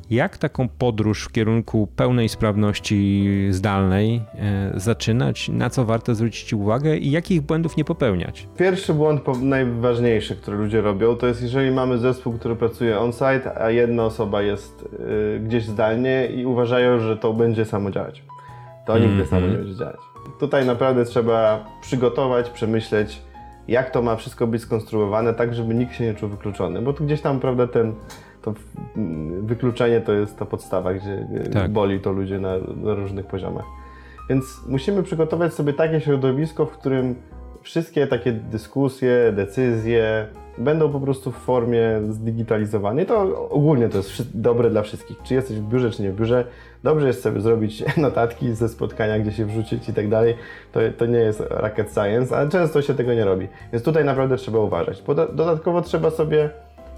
[0.09, 6.97] jak taką podróż w kierunku pełnej sprawności zdalnej e, zaczynać, na co warto zwrócić uwagę
[6.97, 8.47] i jakich błędów nie popełniać?
[8.57, 13.69] Pierwszy błąd najważniejszy, który ludzie robią, to jest jeżeli mamy zespół, który pracuje on-site, a
[13.69, 14.89] jedna osoba jest
[15.35, 18.23] y, gdzieś zdalnie i uważają, że to będzie samo działać.
[18.85, 19.11] To mm -hmm.
[19.11, 19.99] nigdy samo nie będzie działać.
[20.39, 23.21] Tutaj naprawdę trzeba przygotować, przemyśleć,
[23.67, 27.05] jak to ma wszystko być skonstruowane, tak żeby nikt się nie czuł wykluczony, bo tu
[27.05, 27.93] gdzieś tam, prawda, ten
[28.53, 28.59] to
[29.41, 31.71] wykluczenie to jest ta podstawa, gdzie tak.
[31.71, 33.65] boli to ludzie na, na różnych poziomach.
[34.29, 37.15] Więc musimy przygotować sobie takie środowisko, w którym
[37.61, 43.03] wszystkie takie dyskusje, decyzje będą po prostu w formie zdigitalizowane.
[43.03, 45.17] I to ogólnie to jest dobre dla wszystkich.
[45.23, 46.45] Czy jesteś w biurze, czy nie w biurze.
[46.83, 50.35] Dobrze jest sobie zrobić notatki ze spotkania, gdzie się wrzucić i tak dalej.
[50.71, 53.47] To, to nie jest rocket science, ale często się tego nie robi.
[53.73, 55.03] Więc tutaj naprawdę trzeba uważać.
[55.33, 56.49] Dodatkowo trzeba sobie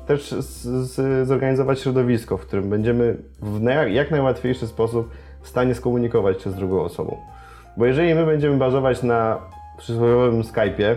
[0.10, 5.10] też z, z, zorganizować środowisko, w którym będziemy w jak najłatwiejszy sposób
[5.42, 7.18] w stanie skomunikować się z drugą osobą.
[7.78, 9.38] Bo jeżeli my będziemy bazować na
[9.78, 10.96] przysłowiowym Skype'ie,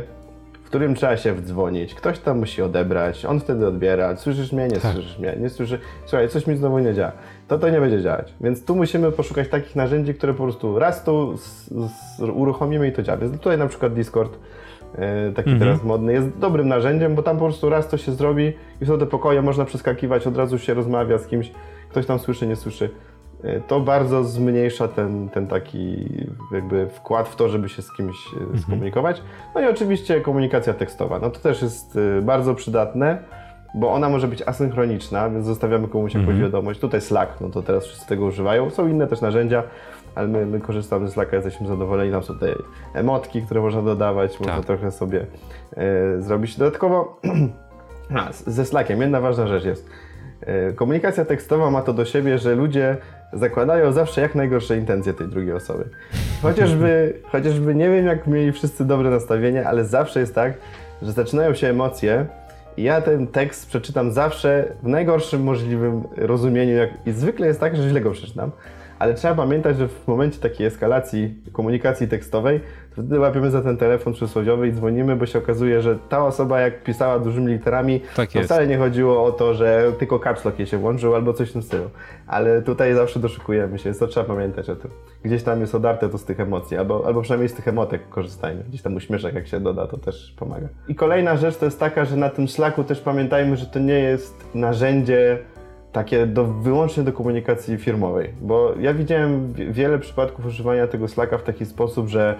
[0.62, 4.80] w którym trzeba się wdzwonić, ktoś tam musi odebrać, on wtedy odbiera, słyszysz mnie, nie
[4.80, 4.92] tak.
[4.92, 7.12] słyszysz mnie, nie słyszysz, słuchaj, coś mi znowu nie działa,
[7.48, 8.34] to to nie będzie działać.
[8.40, 11.68] Więc tu musimy poszukać takich narzędzi, które po prostu raz tu z,
[12.18, 13.18] z, uruchomimy i to działa.
[13.18, 14.38] Więc tutaj na przykład Discord
[15.34, 15.58] taki mhm.
[15.58, 18.98] teraz modny, jest dobrym narzędziem, bo tam po prostu raz to się zrobi i są
[18.98, 21.52] te pokoje, można przeskakiwać, od razu się rozmawia z kimś,
[21.90, 22.90] ktoś tam słyszy, nie słyszy.
[23.44, 26.08] E, to bardzo zmniejsza ten, ten taki
[26.52, 28.58] jakby wkład w to, żeby się z kimś e, mhm.
[28.58, 29.22] skomunikować.
[29.54, 31.18] No i oczywiście komunikacja tekstowa.
[31.18, 33.18] No to też jest bardzo przydatne,
[33.74, 36.42] bo ona może być asynchroniczna, więc zostawiamy komuś jakąś mhm.
[36.42, 36.80] wiadomość.
[36.80, 38.70] Tutaj Slack, no to teraz wszyscy tego używają.
[38.70, 39.62] Są inne też narzędzia
[40.14, 42.12] ale my, my korzystamy z Slacka, jesteśmy zadowoleni.
[42.12, 42.54] Tam są te
[42.94, 44.64] emotki, które można dodawać, można tak.
[44.64, 45.26] trochę sobie
[45.76, 46.58] e, zrobić.
[46.58, 47.20] Dodatkowo
[48.16, 49.90] a, ze Slackiem jedna ważna rzecz jest.
[50.40, 52.96] E, komunikacja tekstowa ma to do siebie, że ludzie
[53.32, 55.84] zakładają zawsze jak najgorsze intencje tej drugiej osoby.
[56.42, 60.54] Chociażby, chociażby nie wiem, jak mieli wszyscy dobre nastawienie, ale zawsze jest tak,
[61.02, 62.26] że zaczynają się emocje
[62.76, 66.74] i ja ten tekst przeczytam zawsze w najgorszym możliwym rozumieniu.
[66.74, 68.50] Jak, I zwykle jest tak, że źle go przeczytam
[69.02, 73.76] ale trzeba pamiętać, że w momencie takiej eskalacji komunikacji tekstowej, to wtedy łapiemy za ten
[73.76, 78.32] telefon przysłowiowy i dzwonimy, bo się okazuje, że ta osoba jak pisała dużymi literami, tak
[78.32, 81.50] to wcale nie chodziło o to, że tylko caps lock jej się włączył albo coś
[81.50, 81.90] w tym stylu.
[82.26, 84.90] Ale tutaj zawsze doszukujemy się, to trzeba pamiętać o tym.
[85.22, 88.64] Gdzieś tam jest odarte to z tych emocji, albo, albo przynajmniej z tych emotek korzystajmy.
[88.68, 90.68] Gdzieś tam uśmieszek jak się doda, to też pomaga.
[90.88, 93.98] I kolejna rzecz to jest taka, że na tym szlaku też pamiętajmy, że to nie
[93.98, 95.38] jest narzędzie
[95.92, 101.42] takie do, wyłącznie do komunikacji firmowej, bo ja widziałem wiele przypadków używania tego Slacka w
[101.42, 102.34] taki sposób, że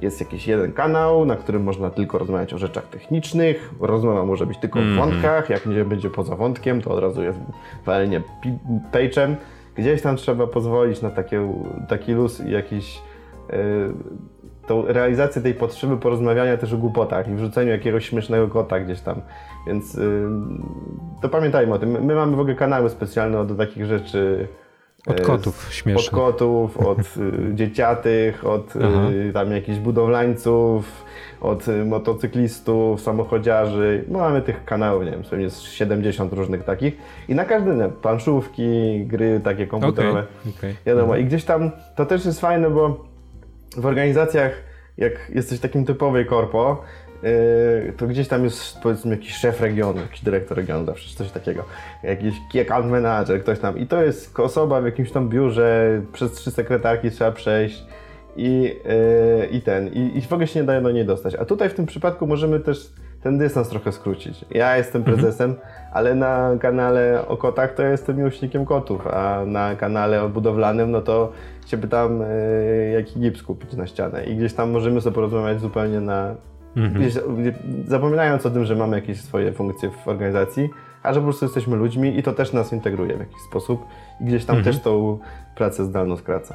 [0.00, 4.58] jest jakiś jeden kanał, na którym można tylko rozmawiać o rzeczach technicznych, rozmowa może być
[4.58, 5.10] tylko w mhm.
[5.10, 7.38] wątkach, jak nie będzie poza wątkiem, to od razu jest
[7.86, 8.22] walenie
[8.92, 9.34] page'em.
[9.76, 11.52] Gdzieś tam trzeba pozwolić na takie,
[11.88, 13.02] taki luz i jakiś
[13.52, 13.56] yy,
[14.66, 19.20] tą realizację tej potrzeby porozmawiania też o głupotach i wrzuceniu jakiegoś śmiesznego kota gdzieś tam.
[19.66, 20.28] Więc yy,
[21.22, 22.04] to pamiętajmy o tym.
[22.04, 24.48] My mamy w ogóle kanały specjalne do takich rzeczy.
[25.06, 26.14] Od y, kotów śmiesznych.
[26.14, 31.04] Od kotów, od y, dzieciatych, od y, tam jakichś budowlańców,
[31.40, 34.04] od motocyklistów, samochodziarzy.
[34.08, 36.96] No, mamy tych kanałów, nie wiem, pewnie jest 70 różnych takich.
[37.28, 40.24] I na każdy, nie, planszówki, gry takie komputerowe.
[40.40, 40.74] Okay, okay.
[40.86, 41.22] Wiadomo, mhm.
[41.22, 43.13] i gdzieś tam to też jest fajne, bo
[43.76, 44.52] w organizacjach,
[44.96, 46.82] jak jesteś takim typowej korpo,
[47.22, 51.64] yy, to gdzieś tam jest powiedzmy jakiś szef regionu, jakiś dyrektor regionu, zawsze coś takiego,
[52.02, 56.50] jakiś account manager, ktoś tam i to jest osoba w jakimś tam biurze, przez trzy
[56.50, 57.84] sekretarki trzeba przejść
[58.36, 61.34] i, yy, i ten, i, i w ogóle się nie daje do niej dostać.
[61.34, 62.92] A tutaj w tym przypadku możemy też
[63.24, 64.44] ten dystans trochę skrócić.
[64.50, 65.16] Ja jestem mhm.
[65.16, 65.68] prezesem, mhm.
[65.92, 71.00] ale na kanale o kotach to ja jestem miłośnikiem kotów, a na kanale budowlanym no
[71.00, 71.32] to
[71.66, 76.00] się pytam, yy, jaki gips kupić na ścianę i gdzieś tam możemy sobie porozmawiać zupełnie
[76.00, 76.34] na...
[76.76, 77.02] Mhm.
[77.02, 77.22] Gdzieś,
[77.86, 80.68] zapominając o tym, że mamy jakieś swoje funkcje w organizacji,
[81.02, 83.84] a że po prostu jesteśmy ludźmi i to też nas integruje w jakiś sposób
[84.20, 84.74] i gdzieś tam mhm.
[84.74, 85.18] też tą
[85.56, 86.54] pracę zdalną skraca.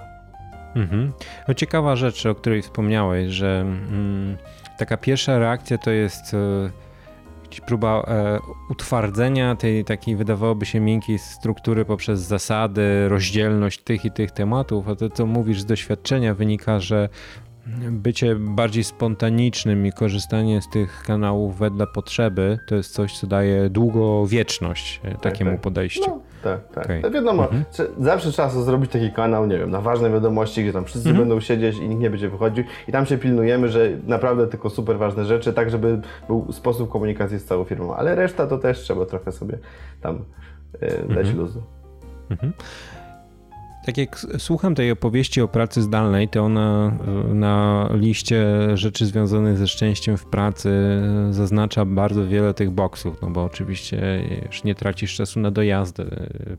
[0.75, 1.11] Mhm.
[1.47, 4.37] No ciekawa rzecz, o której wspomniałeś, że mm,
[4.77, 6.35] taka pierwsza reakcja to jest
[7.57, 14.11] e, próba e, utwardzenia tej takiej wydawałoby się miękkiej struktury poprzez zasady, rozdzielność tych i
[14.11, 17.09] tych tematów, a to co mówisz z doświadczenia wynika, że
[17.91, 23.69] bycie bardziej spontanicznym i korzystanie z tych kanałów wedle potrzeby to jest coś, co daje
[23.69, 25.61] długowieczność e, tak, takiemu tak.
[25.61, 26.21] podejściu.
[26.43, 26.85] Tak, tak.
[26.85, 26.99] Okay.
[27.01, 27.63] No wiadomo, mhm.
[27.99, 31.27] zawsze trzeba zrobić taki kanał, nie wiem, na ważne wiadomości, gdzie tam wszyscy mhm.
[31.27, 34.97] będą siedzieć i nikt nie będzie wychodził i tam się pilnujemy, że naprawdę tylko super
[34.97, 39.05] ważne rzeczy, tak żeby był sposób komunikacji z całą firmą, ale reszta to też trzeba
[39.05, 39.57] trochę sobie
[40.01, 40.25] tam
[40.81, 41.37] yy, dać mhm.
[41.37, 41.63] luzu.
[42.29, 42.53] Mhm
[43.85, 46.91] tak jak słucham tej opowieści o pracy zdalnej, to ona
[47.29, 50.71] e, na liście rzeczy związanych ze szczęściem w pracy
[51.31, 56.05] zaznacza bardzo wiele tych boksów, no bo oczywiście już nie tracisz czasu na dojazdy,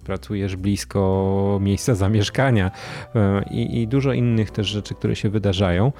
[0.05, 2.71] pracujesz blisko miejsca zamieszkania
[3.15, 5.93] e, i, i dużo innych też rzeczy, które się wydarzają.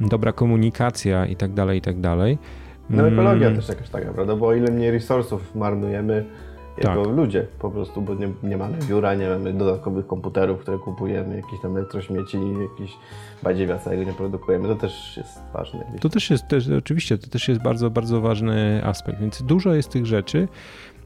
[0.00, 2.38] Dobra komunikacja i tak dalej, i tak dalej.
[2.90, 3.60] No ekologia mm.
[3.60, 4.36] też jakaś taka, prawda?
[4.36, 6.24] Bo o ile mniej resursów marnujemy
[6.84, 7.16] jako tak.
[7.16, 11.60] ludzie po prostu, bo nie, nie mamy biura, nie mamy dodatkowych komputerów, które kupujemy, jakieś
[11.60, 12.38] tam elektrośmieci,
[12.70, 12.96] jakieś
[13.42, 14.68] badziewica całego nie produkujemy.
[14.68, 15.84] To też jest ważne.
[16.00, 19.88] To też jest, też, oczywiście, to też jest bardzo, bardzo ważny aspekt, więc dużo jest
[19.90, 20.48] tych rzeczy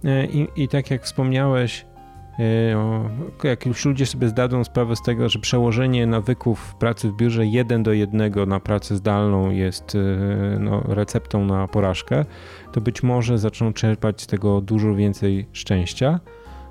[0.05, 1.87] e, i, i tak jak wspomniałeś,
[3.45, 7.83] jak już ludzie sobie zdadzą sprawę z tego, że przełożenie nawyków pracy w biurze jeden
[7.83, 12.25] do jednego na pracę zdalną jest e, no, receptą na porażkę,
[12.73, 16.21] to być może zaczną czerpać z tego dużo więcej szczęścia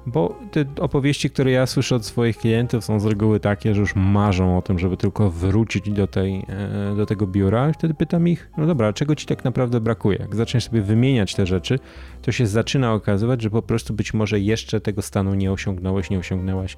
[0.06, 3.96] bo te opowieści, które ja słyszę od swoich klientów są z reguły takie, że już
[3.96, 8.28] marzą o tym, żeby tylko wrócić do, tej, e, do tego biura i wtedy pytam
[8.28, 10.18] ich, no dobra, czego ci tak naprawdę brakuje?
[10.18, 11.80] Jak zaczniesz sobie wymieniać te rzeczy,
[12.22, 16.20] to się zaczyna okazywać, że po prostu być może jeszcze tego stanu nie osiągnąłeś, nie
[16.20, 16.78] osiągnęłaś e,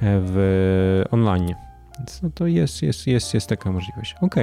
[0.00, 1.54] w online.
[1.98, 4.14] Więc no to jest, jest, jest, jest taka możliwość.
[4.20, 4.34] Ok,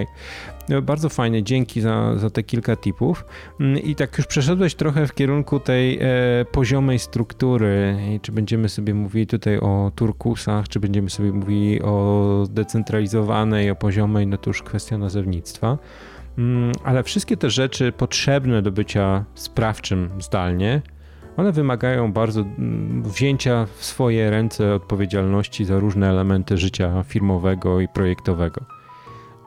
[0.70, 3.26] no, bardzo fajnie, dzięki za, za te kilka tipów.
[3.60, 6.08] Mm, I tak już przeszedłeś trochę w kierunku tej e,
[6.52, 7.98] poziomej struktury.
[8.16, 13.76] I czy będziemy sobie mówili tutaj o turkusach, czy będziemy sobie mówili o zdecentralizowanej, o
[13.76, 15.78] poziomej, no to już kwestia nazewnictwa.
[16.38, 20.82] Mm, ale wszystkie te rzeczy potrzebne do bycia sprawczym zdalnie,
[21.38, 27.88] one wymagają bardzo mm, wzięcia w swoje ręce odpowiedzialności za różne elementy życia firmowego i
[27.88, 28.62] projektowego.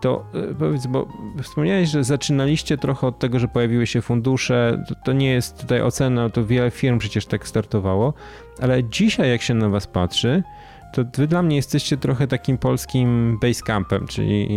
[0.01, 1.09] To e, powiedz, bo
[1.43, 4.85] wspomniałeś, że zaczynaliście trochę od tego, że pojawiły się fundusze.
[4.89, 8.15] To, to nie jest tutaj ocena, to wiele firm przecież tak startowało,
[8.61, 10.43] ale dzisiaj, jak się na Was patrzy,
[10.95, 14.49] to wy dla mnie jesteście trochę takim polskim basecampem, czyli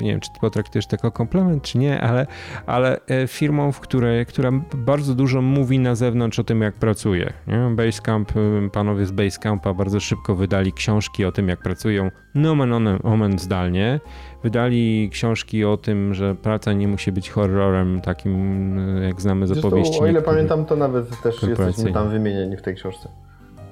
[0.00, 2.26] nie wiem, czy ty potraktujesz jako komplement, czy nie, ale,
[2.66, 7.32] ale e, firmą, w której, która bardzo dużo mówi na zewnątrz o tym, jak pracuje.
[7.46, 7.74] Nie?
[7.76, 13.38] Basecamp, e, panowie z Basecampa bardzo szybko wydali książki o tym, jak pracują nomen omen
[13.38, 14.00] zdalnie.
[14.42, 19.58] Wydali książki o tym, że praca nie musi być horrorem takim, e, jak znamy z
[19.58, 20.00] opowieści.
[20.00, 23.25] O ile pamiętam, to nawet też jesteśmy tam wymienieni w tej książce.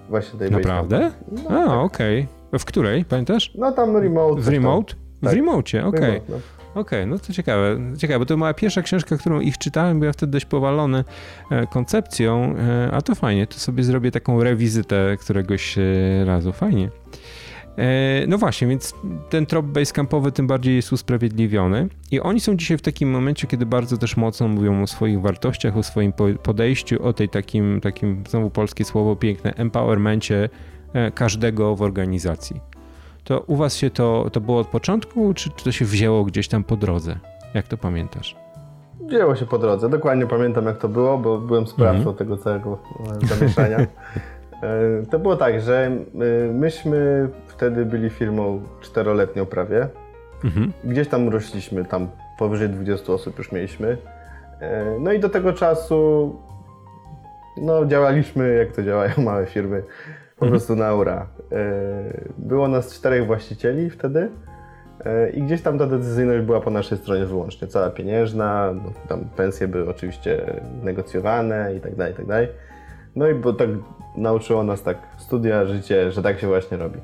[0.08, 1.10] Właśnie tej Naprawdę?
[1.32, 1.68] No, A, tak.
[1.68, 2.26] okej.
[2.50, 2.58] Okay.
[2.58, 3.52] W której, pamiętasz?
[3.54, 4.40] No tam remote.
[4.40, 4.94] W remote?
[5.22, 5.32] Tak.
[5.32, 5.86] W remote, okej.
[5.86, 6.20] Okay.
[6.28, 6.36] No.
[6.74, 7.78] Okej, okay, no to ciekawe.
[7.98, 11.04] Ciekawe, bo to moja pierwsza książka, którą ich czytałem, byłem wtedy dość powalony
[11.50, 15.82] e, koncepcją, e, a to fajnie, to sobie zrobię taką rewizytę któregoś e,
[16.24, 16.52] razu.
[16.52, 16.90] Fajnie.
[17.78, 18.94] E, no właśnie, więc
[19.30, 23.66] ten trop basecampowy tym bardziej jest usprawiedliwiony i oni są dzisiaj w takim momencie, kiedy
[23.66, 28.50] bardzo też mocno mówią o swoich wartościach, o swoim podejściu, o tej takim, takim znowu
[28.50, 30.48] polskie słowo piękne, empowermencie
[30.92, 32.60] e, każdego w organizacji.
[33.24, 36.48] To u was się to, to było od początku, czy, czy to się wzięło gdzieś
[36.48, 37.18] tam po drodze?
[37.54, 38.36] Jak to pamiętasz?
[39.00, 39.88] Wzięło się po drodze.
[39.88, 42.18] Dokładnie pamiętam jak to było, bo byłem sprawcą mm -hmm.
[42.18, 42.78] tego całego
[43.22, 43.78] e, zamieszania.
[45.10, 45.90] to było tak, że
[46.52, 49.88] myśmy wtedy byli firmą czteroletnią prawie.
[50.44, 50.72] Mhm.
[50.84, 53.96] Gdzieś tam rośliśmy, tam powyżej 20 osób już mieliśmy.
[54.60, 56.32] E, no i do tego czasu
[57.56, 59.82] no, działaliśmy, jak to działają małe firmy,
[60.36, 60.50] po mhm.
[60.50, 61.26] prostu na ura.
[61.52, 61.66] E,
[62.38, 64.28] było nas czterech właścicieli wtedy
[65.04, 67.68] e, i gdzieś tam ta decyzyjność była po naszej stronie wyłącznie.
[67.68, 72.48] Cała pieniężna, no, tam pensje były oczywiście negocjowane i tak dalej, i tak dalej.
[73.16, 73.68] No i bo tak
[74.16, 76.98] nauczyło nas tak studia, życie, że tak się właśnie robi.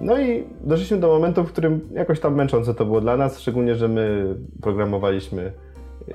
[0.00, 3.74] No i doszliśmy do momentu, w którym jakoś tam męczące to było dla nas, szczególnie,
[3.74, 5.52] że my programowaliśmy
[6.08, 6.12] e,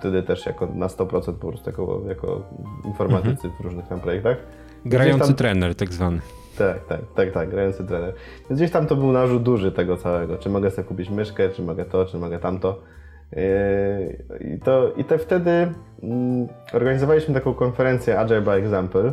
[0.00, 2.42] wtedy też jako na 100% po prostu jako, jako
[2.84, 3.54] informatycy mhm.
[3.54, 4.36] w różnych tam projektach.
[4.84, 5.34] Grający tam...
[5.34, 6.20] trener tak zwany.
[6.58, 8.14] Tak, tak, tak, tak, grający trener.
[8.50, 10.38] Więc gdzieś tam to był narzut duży tego całego.
[10.38, 12.78] Czy mogę sobie kupić myszkę, czy mogę to, czy mogę tamto.
[13.36, 19.12] E, I, to, i te wtedy mm, organizowaliśmy taką konferencję Agile by Example,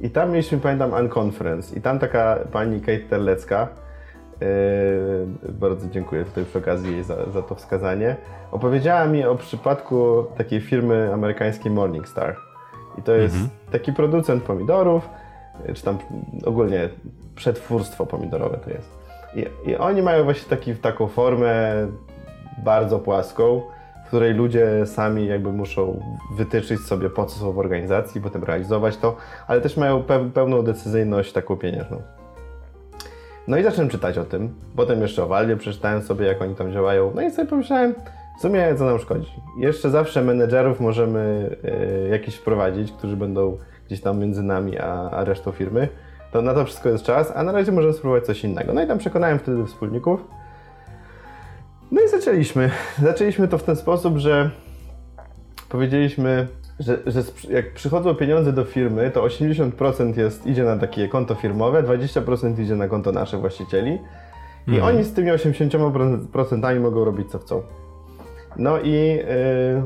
[0.00, 1.76] i tam mieliśmy, pamiętam, Unconference.
[1.76, 3.68] I tam taka pani Kate Terlecka
[5.48, 8.16] Bardzo dziękuję tutaj przy okazji jej za, za to wskazanie.
[8.52, 12.36] Opowiedziała mi o przypadku takiej firmy amerykańskiej Morningstar.
[12.98, 13.50] I to jest mhm.
[13.72, 15.08] taki producent pomidorów,
[15.74, 15.98] czy tam
[16.44, 16.88] ogólnie
[17.34, 18.90] przetwórstwo pomidorowe to jest.
[19.34, 21.74] I, I, oni mają właśnie taki, taką formę
[22.58, 23.62] bardzo płaską,
[24.04, 26.00] w której ludzie sami jakby muszą
[26.36, 30.62] wytyczyć sobie po co są w organizacji, potem realizować to, ale też mają pe pełną
[30.62, 32.02] decyzyjność taką pieniężną.
[33.48, 34.54] No i zacząłem czytać o tym.
[34.76, 37.12] Potem jeszcze o Valve przeczytałem sobie, jak oni tam działają.
[37.14, 37.94] No i sobie pomyślałem,
[38.38, 39.30] w sumie co nam szkodzi.
[39.58, 41.50] Jeszcze zawsze menedżerów możemy
[42.04, 45.88] y, jakiś wprowadzić, którzy będą gdzieś tam między nami a, a resztą firmy.
[46.32, 48.72] To na to wszystko jest czas, a na razie możemy spróbować coś innego.
[48.72, 50.24] No i tam przekonałem wtedy wspólników.
[51.92, 52.70] No i zaczęliśmy.
[53.02, 54.50] Zaczęliśmy to w ten sposób, że
[55.68, 56.48] powiedzieliśmy,
[56.80, 61.82] że, że jak przychodzą pieniądze do firmy, to 80% jest, idzie na takie konto firmowe,
[61.82, 63.98] 20% idzie na konto naszych właścicieli
[64.66, 64.94] i mhm.
[64.94, 67.62] oni z tymi 80% mogą robić co chcą.
[68.56, 69.82] No i, yy,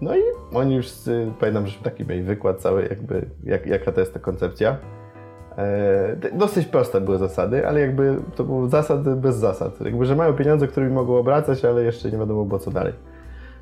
[0.00, 0.20] no i
[0.54, 4.20] oni już, yy, pamiętam, że taki mieli wykład cały, jakby, jak, jaka to jest ta
[4.20, 4.76] koncepcja.
[5.58, 9.80] Yy, dosyć proste były zasady, ale jakby to były zasady bez zasad.
[9.80, 12.92] Jakby, że mają pieniądze, którymi mogą obracać, ale jeszcze nie wiadomo było co dalej.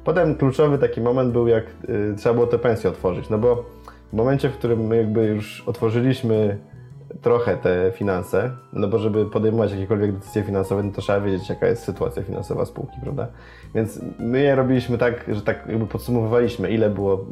[0.05, 3.65] Potem kluczowy taki moment był, jak y, trzeba było te pensje otworzyć, no bo
[4.13, 6.59] w momencie, w którym my jakby już otworzyliśmy
[7.23, 11.67] trochę te finanse, no bo żeby podejmować jakiekolwiek decyzje finansowe, no to trzeba wiedzieć, jaka
[11.67, 13.27] jest sytuacja finansowa spółki, prawda?
[13.75, 17.27] Więc my je robiliśmy tak, że tak jakby podsumowywaliśmy, ile było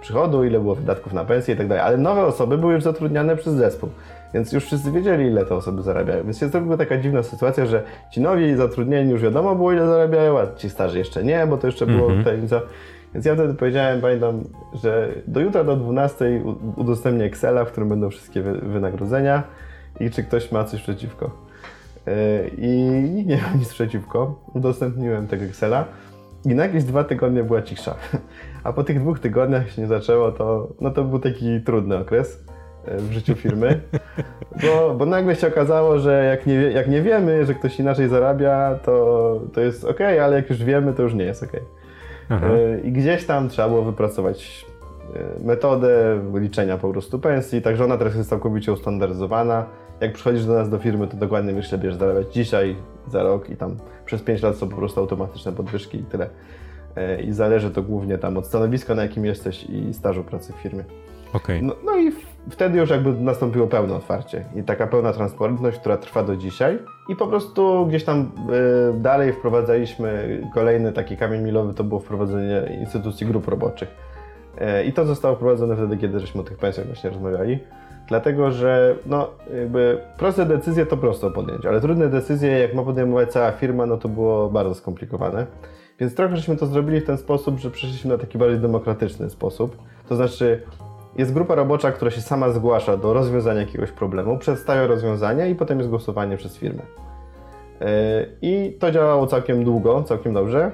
[0.00, 3.36] przychodu, ile było wydatków na pensje i tak dalej, ale nowe osoby były już zatrudniane
[3.36, 3.88] przez zespół.
[4.34, 6.24] Więc już wszyscy wiedzieli, ile te osoby zarabiają.
[6.24, 10.38] Więc jest zrobiła taka dziwna sytuacja, że ci nowi zatrudnieni już wiadomo było, ile zarabiają,
[10.38, 12.24] a ci starzy jeszcze nie, bo to jeszcze było mm -hmm.
[12.24, 12.60] tajemnica.
[13.14, 14.44] Więc ja wtedy powiedziałem, pamiętam,
[14.74, 16.42] że do jutra do 12
[16.76, 19.42] udostępnię Excela, w którym będą wszystkie wynagrodzenia
[20.00, 21.30] i czy ktoś ma coś przeciwko.
[22.06, 22.70] E, I
[23.14, 24.44] nikt nie ma nic przeciwko.
[24.54, 25.84] Udostępniłem tego Excela
[26.44, 27.94] i na jakieś dwa tygodnie była cisza.
[28.64, 32.44] A po tych dwóch tygodniach się nie zaczęło, to, no to był taki trudny okres
[32.86, 33.80] w życiu firmy,
[34.62, 38.78] bo, bo nagle się okazało, że jak nie, jak nie wiemy, że ktoś inaczej zarabia,
[38.84, 41.52] to, to jest ok, ale jak już wiemy, to już nie jest ok.
[42.30, 44.66] E, I gdzieś tam trzeba było wypracować
[45.14, 49.66] e, metodę liczenia po prostu pensji, także ona teraz jest całkowicie ustandaryzowana.
[50.00, 52.76] Jak przychodzisz do nas do firmy, to dokładnie wiesz, ile będziesz zarabiać dzisiaj,
[53.08, 56.30] za rok i tam przez 5 lat są po prostu automatyczne podwyżki i tyle.
[56.96, 60.56] E, I zależy to głównie tam od stanowiska, na jakim jesteś i stażu pracy w
[60.56, 60.84] firmie.
[61.32, 61.62] Okay.
[61.62, 62.12] No, no, i
[62.50, 66.78] wtedy już jakby nastąpiło pełne otwarcie i taka pełna transparentność, która trwa do dzisiaj.
[67.08, 72.62] I po prostu gdzieś tam y, dalej wprowadzaliśmy kolejny taki kamień milowy, to było wprowadzenie
[72.80, 73.88] instytucji grup roboczych.
[74.80, 77.58] Y, I to zostało wprowadzone wtedy, kiedy żeśmy o tych pensjach właśnie rozmawiali.
[78.08, 83.32] Dlatego, że no, jakby proste decyzje to prosto podjąć, ale trudne decyzje, jak ma podejmować
[83.32, 85.46] cała firma, no to było bardzo skomplikowane.
[86.00, 89.76] Więc trochę żeśmy to zrobili w ten sposób, że przeszliśmy na taki bardziej demokratyczny sposób.
[90.08, 90.62] To znaczy,
[91.16, 95.78] jest grupa robocza, która się sama zgłasza do rozwiązania jakiegoś problemu, przedstawia rozwiązanie i potem
[95.78, 96.82] jest głosowanie przez firmę.
[97.80, 100.70] E, I to działało całkiem długo, całkiem dobrze,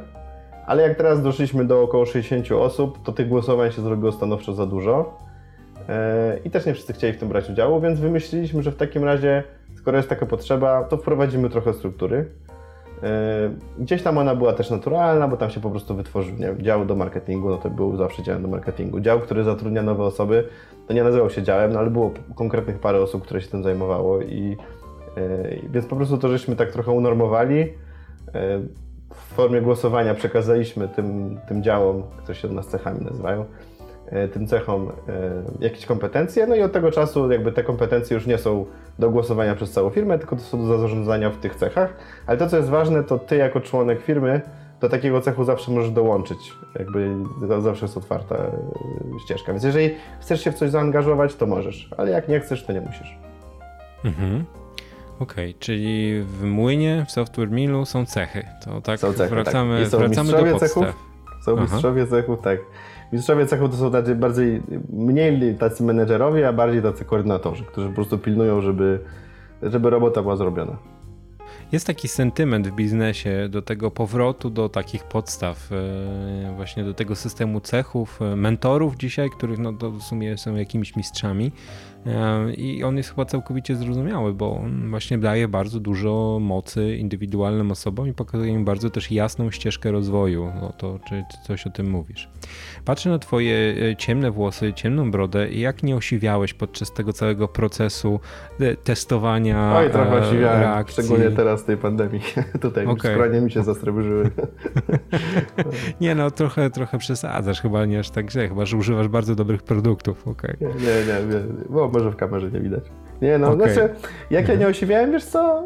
[0.66, 4.66] ale jak teraz doszliśmy do około 60 osób, to tych głosowań się zrobiło stanowczo za
[4.66, 5.18] dużo.
[5.88, 9.04] E, I też nie wszyscy chcieli w tym brać udziału, więc wymyśliliśmy, że w takim
[9.04, 9.42] razie,
[9.74, 12.26] skoro jest taka potrzeba, to wprowadzimy trochę struktury.
[13.02, 16.86] E, gdzieś tam ona była też naturalna, bo tam się po prostu wytworzył nie dział
[16.86, 19.00] do marketingu, no to był zawsze działem do marketingu.
[19.00, 20.48] Dział, który zatrudnia nowe osoby,
[20.86, 24.20] to nie nazywał się działem, no ale było konkretnych parę osób, które się tym zajmowało
[24.20, 24.56] i
[25.16, 27.58] yy, więc po prostu to żeśmy tak trochę unormowali.
[27.58, 27.72] Yy,
[29.14, 33.44] w formie głosowania przekazaliśmy tym, tym działom, które się od nas cechami nazywają,
[34.32, 35.12] tym cechom e,
[35.60, 38.66] jakieś kompetencje, no i od tego czasu jakby te kompetencje już nie są
[38.98, 41.96] do głosowania przez całą firmę, tylko to są do zarządzania w tych cechach.
[42.26, 44.40] Ale to, co jest ważne, to ty jako członek firmy
[44.80, 46.52] do takiego cechu zawsze możesz dołączyć.
[46.78, 47.16] Jakby
[47.62, 48.50] zawsze jest otwarta e,
[49.24, 49.52] ścieżka.
[49.52, 49.90] Więc jeżeli
[50.20, 53.18] chcesz się w coś zaangażować, to możesz, ale jak nie chcesz, to nie musisz.
[54.04, 54.44] Mhm.
[55.20, 58.46] Okej, okay, czyli w młynie, w software milu są cechy.
[58.64, 60.00] To tak są cechy, wracamy, tak.
[60.00, 60.70] wracamy do podstaw.
[60.70, 60.86] Cechów,
[61.44, 62.58] są mistrzowie cechów, tak.
[63.12, 67.94] Mistrzowie cechów to są tacy bardziej, mniej tacy menedżerowie, a bardziej tacy koordynatorzy, którzy po
[67.94, 69.00] prostu pilnują, żeby,
[69.62, 70.78] żeby robota była zrobiona.
[71.72, 77.16] Jest taki sentyment w biznesie do tego powrotu do takich podstaw, e, właśnie do tego
[77.16, 81.52] systemu cechów, e, mentorów dzisiaj, których no to w sumie są jakimiś mistrzami.
[82.06, 87.70] E, I on jest chyba całkowicie zrozumiały, bo on właśnie daje bardzo dużo mocy indywidualnym
[87.70, 90.52] osobom i pokazuje im bardzo też jasną ścieżkę rozwoju.
[90.60, 92.28] No to czy coś o tym mówisz?
[92.84, 97.48] Patrzę na twoje e, ciemne włosy, ciemną brodę i jak nie osiwiałeś podczas tego całego
[97.48, 98.20] procesu
[98.60, 101.04] e, testowania Oj, trochę osiwiałem, reakcji.
[101.04, 102.20] szczególnie teraz tej pandemii.
[102.60, 103.12] Tutaj okay.
[103.12, 104.30] skronie mi się zastrzeżyły.
[106.00, 109.62] nie no, trochę, trochę przesadzasz, chyba nie aż tak źle, chyba, że używasz bardzo dobrych
[109.62, 110.56] produktów, okay.
[110.60, 111.40] nie, nie, nie, nie,
[111.70, 112.84] bo może w kamerze nie widać.
[113.22, 113.72] Nie no, okay.
[113.72, 113.94] znaczy,
[114.30, 115.62] jak ja nie osiwiałem, wiesz co,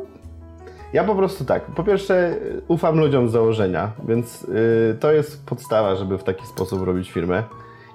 [0.93, 1.63] ja po prostu tak.
[1.63, 2.35] Po pierwsze,
[2.69, 7.43] ufam ludziom z założenia, więc yy, to jest podstawa, żeby w taki sposób robić firmę.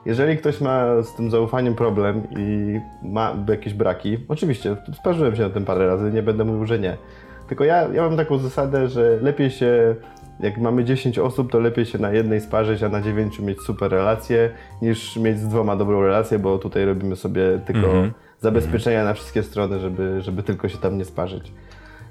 [0.05, 5.49] Jeżeli ktoś ma z tym zaufaniem problem i ma jakieś braki, oczywiście sparzyłem się na
[5.49, 6.97] tym parę razy, nie będę mówił, że nie.
[7.47, 9.95] Tylko ja, ja mam taką zasadę, że lepiej się,
[10.39, 13.91] jak mamy 10 osób, to lepiej się na jednej sparzyć, a na 9 mieć super
[13.91, 14.49] relacje,
[14.81, 18.13] niż mieć z dwoma dobrą relację, bo tutaj robimy sobie tylko mm -hmm.
[18.39, 21.51] zabezpieczenia na wszystkie strony, żeby, żeby tylko się tam nie sparzyć.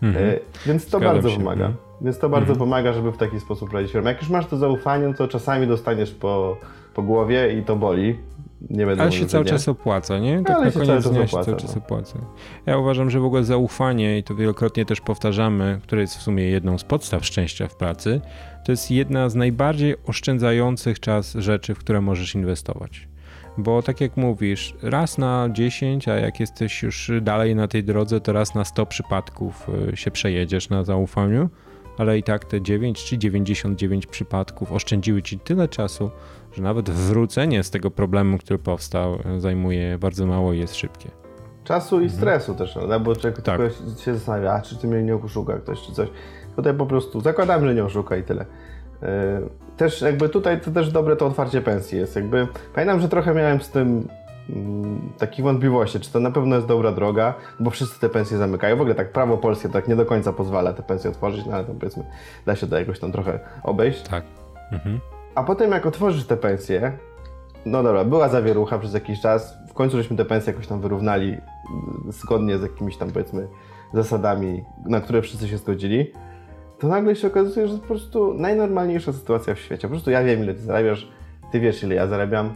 [0.03, 0.29] Mhm.
[0.29, 1.37] E, więc to Zgadzam bardzo się.
[1.37, 1.71] pomaga.
[2.01, 2.59] Więc to bardzo mhm.
[2.59, 4.11] pomaga, żeby w taki sposób prowadzić firmę.
[4.11, 6.57] Jak już masz to zaufanie, to czasami dostaniesz po,
[6.95, 8.19] po głowie i to boli.
[8.71, 10.43] Nie będę Ale się cały czas opłaca, nie?
[10.43, 11.83] Tak Ale na się koniec cały czas opłaca, cały czas no.
[11.83, 12.19] opłaca.
[12.67, 16.45] Ja uważam, że w ogóle zaufanie, i to wielokrotnie też powtarzamy, które jest w sumie
[16.45, 18.21] jedną z podstaw szczęścia w pracy,
[18.65, 23.09] to jest jedna z najbardziej oszczędzających czas rzeczy, w które możesz inwestować.
[23.59, 28.21] Bo tak jak mówisz, raz na 10, a jak jesteś już dalej na tej drodze,
[28.21, 31.51] to raz na 100 przypadków y, się przejedziesz na zaufaniu,
[31.99, 36.11] ale i tak te 9 czy 99 przypadków oszczędziły ci tyle czasu,
[36.53, 41.11] że nawet wrócenie z tego problemu, który powstał, y, zajmuje bardzo mało i jest szybkie.
[41.65, 42.21] Czasu i mhm.
[42.21, 42.99] stresu też, prawda?
[42.99, 43.61] Bo człowiek tak.
[44.05, 46.09] się zastanawia, a czy ty mnie nie oszuka ktoś, czy coś.
[46.57, 48.45] Tutaj po prostu zakładam, że nie oszuka i tyle.
[49.03, 49.07] Y,
[49.77, 52.17] też jakby tutaj to też dobre to otwarcie pensji jest.
[52.17, 54.09] Jakby pamiętam, że trochę miałem z tym
[55.19, 58.77] takich wątpliwości, czy to na pewno jest dobra droga, bo wszyscy te pensje zamykają.
[58.77, 61.65] W ogóle tak prawo polskie tak nie do końca pozwala te pensje otworzyć, no ale
[61.65, 62.05] tam powiedzmy
[62.47, 64.03] da się to jakoś tam trochę obejść.
[64.03, 64.25] Tak.
[64.73, 65.01] Mhm.
[65.35, 66.99] A potem jak otworzysz te pensje,
[67.67, 71.29] no dobra, była zawierucha przez jakiś czas, w końcu żeśmy te pensje jakoś tam wyrównali
[71.29, 71.43] mm,
[72.09, 73.49] zgodnie z jakimiś tam powiedzmy
[73.95, 76.13] zasadami, na które wszyscy się zgodzili
[76.79, 79.89] to nagle się okazuje, że to po prostu najnormalniejsza sytuacja w świecie.
[79.89, 81.09] Po prostu ja wiem, ile ty zarabiasz,
[81.53, 82.55] ty wiesz, ile ja zarabiam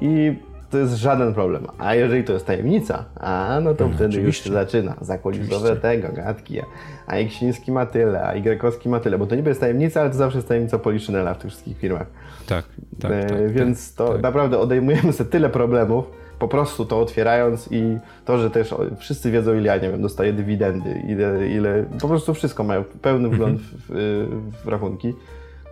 [0.00, 0.38] i
[0.72, 1.66] to jest żaden problem.
[1.78, 4.26] A jeżeli to jest tajemnica, a no to no, wtedy oczywiście.
[4.26, 4.94] już się zaczyna.
[5.00, 6.60] Zakulisowe tego, gadki.
[7.06, 9.18] A Iksiński ma tyle, a Igrekowski ma tyle.
[9.18, 12.06] Bo to niby jest tajemnica, ale to zawsze jest tajemnica Poliszynela w tych wszystkich firmach.
[12.46, 12.64] Tak,
[13.00, 14.22] tak, e, tak Więc tak, to tak.
[14.22, 16.04] naprawdę odejmujemy sobie tyle problemów,
[16.38, 20.32] po prostu to otwierając i to, że też wszyscy wiedzą, ile ja nie wiem, dostaję
[20.32, 25.14] dywidendy, ile, ile po prostu wszystko mają pełny wgląd w, w, w rachunki,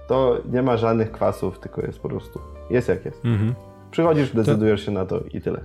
[0.09, 2.41] to nie ma żadnych kwasów, tylko jest po prostu,
[2.71, 3.25] jest jak jest.
[3.25, 3.55] Mhm.
[3.91, 5.61] Przychodzisz, decydujesz się na to i tyle.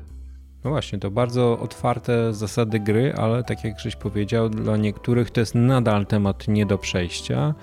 [0.63, 5.39] No właśnie, to bardzo otwarte zasady gry, ale tak jak Krzyś powiedział, dla niektórych to
[5.39, 7.53] jest nadal temat nie do przejścia.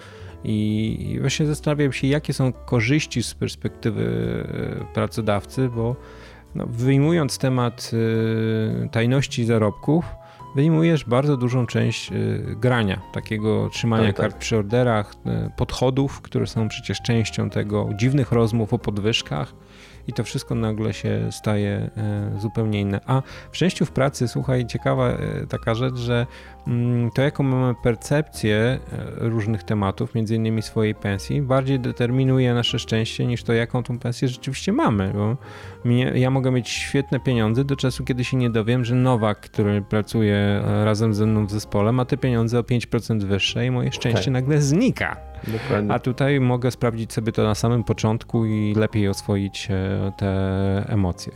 [0.45, 4.05] I właśnie zastanawiam się, jakie są korzyści z perspektywy
[4.81, 5.97] e, pracodawcy, bo
[6.55, 10.05] no, wyjmując temat y, tajności zarobków,
[10.57, 14.27] wyjmujesz bardzo dużą część y, grania, takiego trzymania tak, tak.
[14.27, 15.15] kart przy orderach,
[15.57, 19.55] podchodów, które są przecież częścią tego, dziwnych rozmów o podwyżkach
[20.09, 23.01] i to wszystko nagle się staje e, zupełnie inne.
[23.07, 26.27] A w szczęściu w pracy, słuchaj, ciekawa e, taka rzecz, że
[26.67, 28.79] mm, to jaką mamy percepcję e,
[29.17, 34.29] różnych tematów, między innymi swojej pensji, bardziej determinuje nasze szczęście niż to, jaką tą pensję
[34.29, 35.13] rzeczywiście mamy.
[35.15, 35.37] Bo
[35.85, 39.83] mnie, ja mogę mieć świetne pieniądze do czasu, kiedy się nie dowiem, że Nowak, który
[39.83, 44.25] pracuje razem ze mną w zespole, ma te pieniądze o 5% wyższe i moje szczęście
[44.25, 44.33] tak.
[44.33, 45.32] nagle znika.
[45.49, 45.95] Dokładnie.
[45.95, 51.33] A tutaj mogę sprawdzić sobie to na samym początku i lepiej oswoić e, te emocje.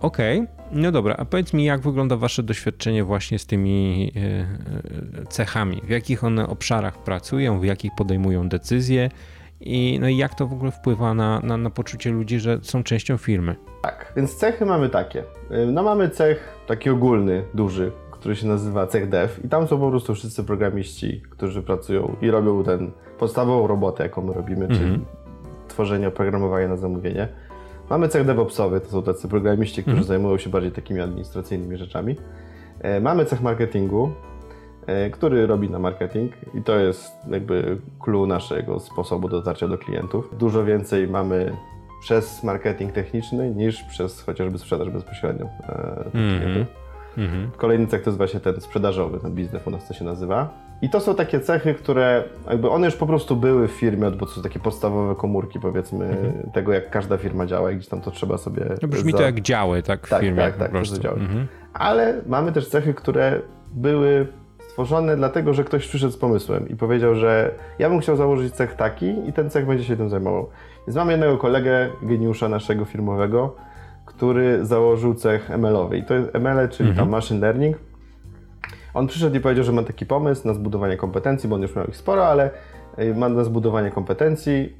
[0.00, 0.54] Okej, okay.
[0.72, 5.80] no dobra, a powiedz mi, jak wygląda Wasze doświadczenie właśnie z tymi e, e, cechami?
[5.84, 9.10] W jakich one obszarach pracują, w jakich podejmują decyzje
[9.60, 12.82] i, no i jak to w ogóle wpływa na, na, na poczucie ludzi, że są
[12.82, 13.56] częścią firmy?
[13.82, 15.24] Tak, więc cechy mamy takie.
[15.66, 19.90] No mamy cech taki ogólny, duży, który się nazywa cech dev i tam są po
[19.90, 24.78] prostu wszyscy programiści, którzy pracują i robią ten podstawową robotę, jaką my robimy, mm -hmm.
[24.78, 25.06] czyli mhm.
[25.68, 27.28] tworzenie oprogramowania na zamówienie.
[27.90, 30.08] Mamy cech DevOpsowy, to są tacy programiści, którzy mm -hmm.
[30.08, 32.16] zajmują się bardziej takimi administracyjnymi rzeczami.
[32.80, 34.10] E, mamy cech marketingu,
[34.86, 40.38] e, który robi na marketing i to jest jakby clue naszego sposobu dotarcia do klientów.
[40.38, 41.56] Dużo więcej mamy
[42.00, 46.40] przez marketing techniczny niż przez chociażby sprzedaż bezpośrednią e, mm -hmm.
[46.40, 46.74] klientów.
[47.18, 47.50] Mhm.
[47.56, 50.67] Kolejny cech to jest właśnie ten sprzedażowy, ten biznes u nas to się nazywa.
[50.82, 54.26] I to są takie cechy, które jakby one już po prostu były w firmie, bo
[54.26, 56.50] to są takie podstawowe komórki powiedzmy mhm.
[56.52, 58.64] tego, jak każda firma działa i gdzieś tam to trzeba sobie...
[58.82, 59.18] No brzmi za...
[59.18, 61.20] to jak działy, tak, w tak, firmie Tak, tak, to działy.
[61.20, 61.46] Mhm.
[61.72, 63.40] Ale mamy też cechy, które
[63.74, 64.26] były
[64.68, 68.74] stworzone dlatego, że ktoś przyszedł z pomysłem i powiedział, że ja bym chciał założyć cech
[68.74, 70.48] taki i ten cech będzie się tym zajmował.
[70.86, 73.56] Więc mamy jednego kolegę, geniusza naszego firmowego,
[74.06, 75.98] który założył cech ML-owy.
[75.98, 77.76] I to jest ML, czyli tam machine learning.
[78.98, 81.86] On przyszedł i powiedział, że ma taki pomysł na zbudowanie kompetencji, bo on już miał
[81.86, 82.50] ich sporo, ale
[82.98, 84.76] y, ma na zbudowanie kompetencji.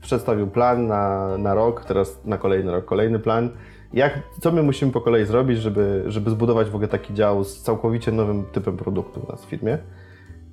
[0.00, 3.50] Przedstawił plan na, na rok, teraz na kolejny rok kolejny plan.
[3.92, 7.62] Jak, co my musimy po kolei zrobić, żeby, żeby zbudować w ogóle taki dział z
[7.62, 9.78] całkowicie nowym typem produktu u nas w firmie.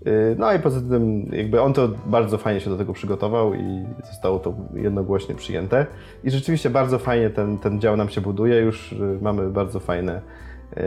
[0.07, 3.86] Y, No i poza tym jakby on to bardzo fajnie się do tego przygotował i
[4.12, 5.86] zostało to jednogłośnie przyjęte.
[6.24, 10.22] I rzeczywiście bardzo fajnie ten, ten dział nam się buduje, już y, mamy bardzo fajne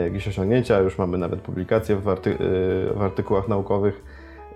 [0.05, 2.37] jakieś osiągnięcia, już mamy nawet publikacje w, arty, y,
[2.95, 4.03] w artykułach naukowych.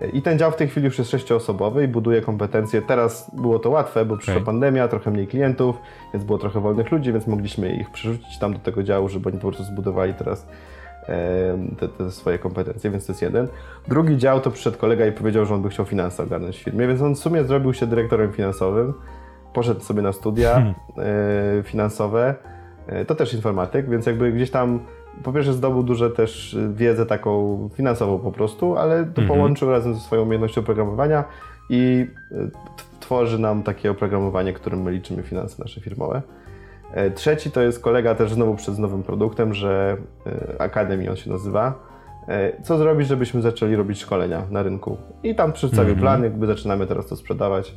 [0.01, 2.81] Y, I ten dział w tej chwili już jest sześcioosobowy i buduje kompetencje.
[2.81, 4.45] Teraz było to łatwe, bo przyszła Okej.
[4.45, 5.75] pandemia, trochę mniej klientów,
[6.13, 9.37] więc było trochę wolnych ludzi, więc mogliśmy ich przerzucić tam do tego działu, żeby oni
[9.37, 10.47] po prostu zbudowali teraz
[11.79, 13.47] te, te swoje kompetencje, więc to jest jeden.
[13.87, 16.87] Drugi dział to przyszedł kolega i powiedział, że on by chciał finanse ogarnąć w firmie,
[16.87, 18.93] więc on w sumie zrobił się dyrektorem finansowym,
[19.53, 22.35] poszedł sobie na studia e, finansowe,
[22.87, 24.79] e, to też informatyk, więc jakby gdzieś tam
[25.23, 29.99] po pierwsze zdobył duże też wiedzę taką finansową po prostu, ale to połączył razem ze
[29.99, 31.23] swoją umiejętnością programowania
[31.69, 32.07] i
[32.77, 36.21] t- tworzy nam takie oprogramowanie, którym my liczymy finanse nasze firmowe.
[36.93, 39.97] E, Trzeci to jest kolega też znowu przed nowym produktem, że
[40.57, 41.73] e, Academy on się nazywa.
[42.27, 44.97] E, Co zrobić, żebyśmy zaczęli robić szkolenia na rynku?
[45.23, 47.75] I tam przedstawił plan, jakby zaczynamy teraz to sprzedawać.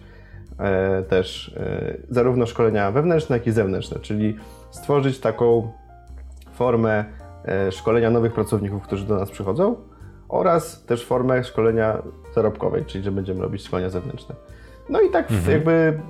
[0.59, 1.55] E, Też
[2.11, 4.37] zarówno szkolenia wewnętrzne, jak i zewnętrzne, czyli
[4.71, 5.73] stworzyć taką
[6.53, 7.05] formę
[7.71, 9.77] szkolenia nowych pracowników, którzy do nas przychodzą
[10.29, 12.03] oraz też formę szkolenia
[12.35, 14.35] zarobkowej, czyli że będziemy robić szkolenia zewnętrzne.
[14.89, 16.01] No i tak w- jakby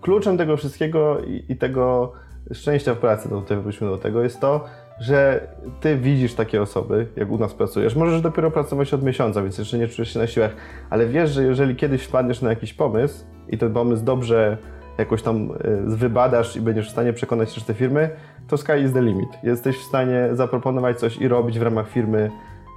[0.00, 2.12] kluczem tego wszystkiego i, i tego
[2.52, 4.64] szczęścia w pracy, to tutaj wróćmy do tego, jest to,
[5.00, 5.46] że
[5.80, 7.96] ty widzisz takie osoby, jak u nas pracujesz.
[7.96, 10.50] Możesz dopiero pracować od miesiąca, więc jeszcze nie czujesz się na siłach,
[10.90, 14.58] ale wiesz, że jeżeli kiedyś wpadniesz na jakiś pomysł i ten pomysł dobrze
[14.98, 18.10] jakoś tam y, wybadasz i będziesz w stanie przekonać resztę firmy,
[18.48, 19.28] to sky is the limit.
[19.42, 22.30] Jesteś w stanie zaproponować coś i robić w ramach firmy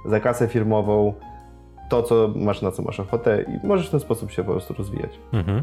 [0.06, 1.14] za kasę firmową
[1.88, 4.74] to, co masz, na co masz ochotę i możesz w ten sposób się po prostu
[4.74, 5.18] rozwijać.
[5.32, 5.62] Mhm.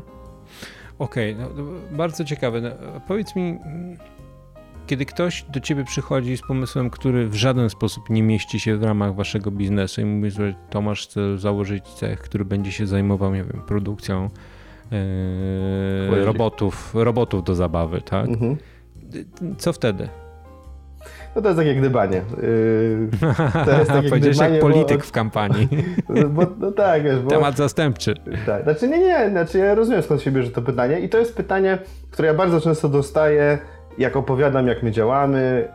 [0.99, 2.61] Okej, no, to bardzo ciekawe.
[2.61, 2.69] No,
[3.07, 3.59] powiedz mi,
[4.87, 8.83] kiedy ktoś do ciebie przychodzi z pomysłem, który w żaden sposób nie mieści się w
[8.83, 13.43] ramach waszego biznesu i mówi, że Tomasz chce założyć cech, który będzie się zajmował, nie
[13.43, 14.29] wiem, produkcją
[14.91, 18.27] yy, robotów, robotów do zabawy, tak?
[18.27, 18.57] Mhm.
[19.57, 20.09] Co wtedy?
[21.35, 22.21] No to jest takie gdybanie.
[22.41, 23.09] Yy,
[23.65, 25.67] to jest takie Powiedziałeś jak polityk w kampanii.
[26.09, 27.29] Bo, bo, no tak, wiesz, bo...
[27.29, 28.15] Temat zastępczy.
[28.45, 31.35] Tak, znaczy nie, nie, znaczy ja rozumiem skąd się bierze to pytanie i to jest
[31.35, 31.77] pytanie,
[32.11, 33.57] które ja bardzo często dostaję,
[33.97, 35.67] jak opowiadam, jak my działamy.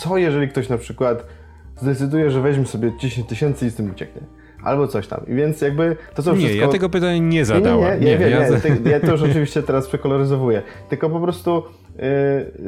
[0.00, 1.24] Co jeżeli ktoś na przykład
[1.76, 4.22] zdecyduje, że weźmie sobie 10 tysięcy i z tym ucieknie?
[4.64, 5.20] Albo coś tam.
[5.26, 6.66] I więc jakby to są Nie, wszystko...
[6.66, 8.00] ja tego pytania nie Nie, nie, zadałem.
[8.00, 10.62] nie, nie, wiem, ja nie, za- ty- ja to już oczywiście teraz przekoloryzowuję.
[10.88, 11.62] Tylko po prostu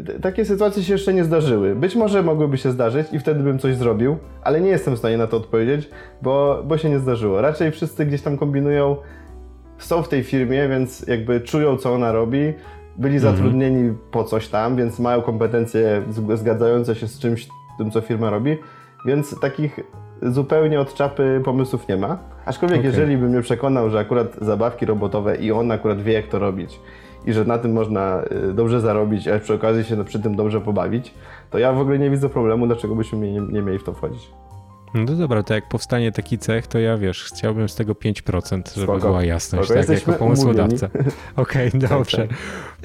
[0.05, 1.74] yy, takie sytuacje się jeszcze nie zdarzyły.
[1.74, 5.16] Być może mogłyby się zdarzyć i wtedy bym coś zrobił, ale nie jestem w stanie
[5.18, 5.91] na to odpowiedzieć,
[6.22, 7.41] bo, bo się nie zdarzyło.
[7.41, 8.97] Raczej wszyscy gdzieś tam kombinują,
[9.78, 12.53] są w tej firmie, więc jakby czują, co ona robi.
[12.97, 16.03] Byli zatrudnieni po coś tam, więc mają kompetencje
[16.34, 18.57] zgadzające się z czymś, tym, co firma robi.
[19.07, 19.80] Więc takich
[20.23, 22.18] zupełnie od czapy pomysłów nie ma.
[22.47, 22.91] Aczkolwiek, Okej.
[22.91, 26.81] jeżeli bym mnie przekonał, że akurat zabawki robotowe i on akurat wie, jak to robić
[27.27, 30.61] i że na tym można y, dobrze zarobić, a przy okazji się przy tym dobrze
[30.61, 31.14] pobawić,
[31.51, 34.31] to ja w ogóle nie widzę problemu, dlaczego byśmy nie, nie mieli w to wchodzić.
[34.95, 38.86] No dobra, to jak powstanie taki cech, to ja wiesz, chciałbym z tego 5%, żeby
[38.86, 38.99] Spoko.
[38.99, 40.88] była jasność, Spoko, tak, jako pomysłodawca.
[41.36, 42.28] Okej, Tak, dobrze.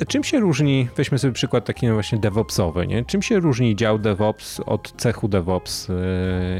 [0.07, 3.05] Czym się różni, weźmy sobie przykład taki no właśnie DevOpsowy, nie?
[3.05, 5.95] Czym się różni dział DevOps od cechu DevOps, yy,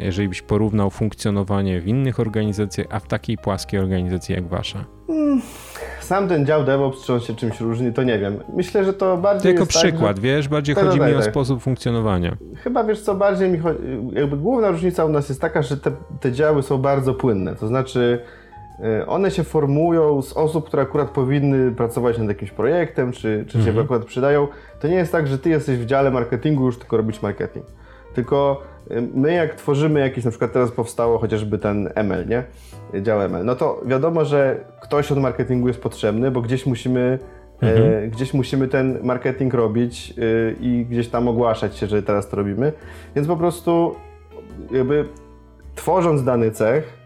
[0.04, 4.86] jeżeli byś porównał funkcjonowanie w innych organizacjach, a w takiej płaskiej organizacji jak wasza?
[6.02, 8.38] Sam ten dział DevOps, czy on się czymś różni, to nie wiem.
[8.56, 10.22] Myślę, że to To bardziej jako jest tak, przykład, że...
[10.22, 11.30] wiesz, bardziej Tak, chodzi tak, mi o tak.
[11.30, 12.38] sposób funkcjonowania.
[12.64, 13.80] Chyba wiesz co, bardziej mi chodzi,
[14.12, 17.68] jakby główna różnica u nas jest taka, że te, te działy są bardzo płynne, to
[17.68, 18.20] znaczy
[19.02, 23.64] y, one się formują z osób, które akurat powinny pracować nad jakimś projektem, czy, czy
[23.64, 24.48] się akurat przydają.
[24.80, 27.66] To nie jest tak, że ty jesteś w dziale marketingu już tylko robić marketing.
[28.16, 32.44] Tylko y, my jak tworzymy jakiś, na przykład teraz powstało chociażby ten ML, nie?
[33.02, 37.20] Dział ML, no to wiadomo, że ktoś od marketingu jest potrzebny, bo gdzieś musimy
[37.62, 42.38] E, gdzieś musimy ten marketing robić e, i gdzieś tam ogłaszać się, że teraz to
[42.38, 42.74] robimy.
[43.16, 43.96] Więc po prostu
[44.72, 45.06] jakby
[45.76, 46.98] tworząc dany cech,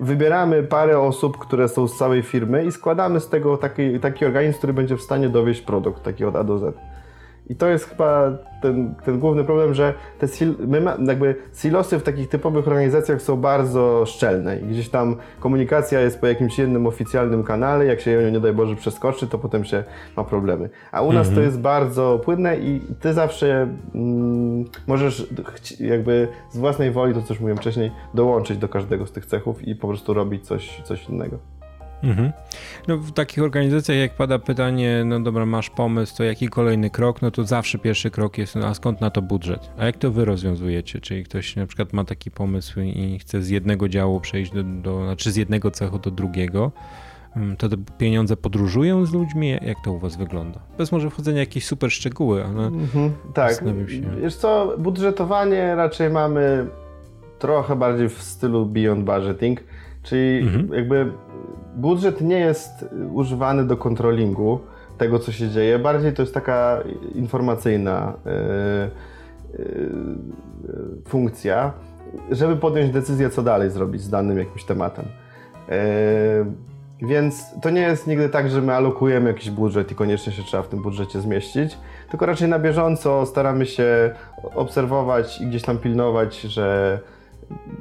[0.00, 4.58] wybieramy parę osób, które są z całej firmy i składamy z tego taki, taki organizm,
[4.58, 6.76] który będzie w stanie dowieść produkt, taki od A do Z.
[7.46, 8.30] I to jest chyba
[8.62, 13.22] ten, ten główny problem, że te sil, my ma, jakby silosy w takich typowych organizacjach
[13.22, 18.10] są bardzo szczelne i gdzieś tam komunikacja jest po jakimś jednym oficjalnym kanale, jak się
[18.10, 19.84] ją nie daj Boże przeskoczy, to potem się
[20.16, 20.70] ma problemy.
[20.92, 21.46] A u nas to mhm.
[21.46, 25.26] jest bardzo płynne i ty zawsze mm, możesz
[25.80, 29.68] jakby z własnej woli, to co już mówiłem wcześniej, dołączyć do każdego z tych cechów
[29.68, 31.38] i po prostu robić coś, coś innego.
[32.02, 32.32] Mhm.
[32.88, 37.22] No, w takich organizacjach, jak pada pytanie, no dobra, masz pomysł, to jaki kolejny krok,
[37.22, 39.70] no to zawsze pierwszy krok jest, no, a skąd na to budżet?
[39.78, 41.00] A jak to wy rozwiązujecie?
[41.00, 45.04] Czyli ktoś na przykład ma taki pomysł i chce z jednego działu przejść do, do
[45.04, 46.72] znaczy z jednego cechu do drugiego,
[47.36, 49.50] mm, to te pieniądze podróżują z ludźmi?
[49.50, 50.60] Jak to u was wygląda?
[50.78, 53.52] Bez może wchodzenia w jakieś super szczegóły, ale mhm, tak.
[53.52, 54.02] się.
[54.22, 56.66] Wiesz co, budżetowanie raczej mamy
[57.38, 59.64] trochę bardziej w stylu beyond budgeting,
[60.02, 60.74] czyli mhm.
[60.74, 61.12] jakby
[61.76, 64.60] budżet nie jest używany do kontrolingu
[64.98, 65.78] tego, co się dzieje.
[65.78, 66.82] Bardziej to jest taka
[67.14, 68.32] informacyjna yy,
[69.58, 71.72] yy, funkcja,
[72.30, 75.04] żeby podjąć decyzję, co dalej zrobić z danym jakimś tematem.
[75.68, 75.76] Yy,
[77.08, 80.62] więc to nie jest nigdy tak, że my alokujemy jakiś budżet i koniecznie się trzeba
[80.62, 81.78] w tym budżecie zmieścić,
[82.10, 84.14] tylko raczej na bieżąco staramy się
[84.54, 86.98] obserwować i gdzieś tam pilnować, że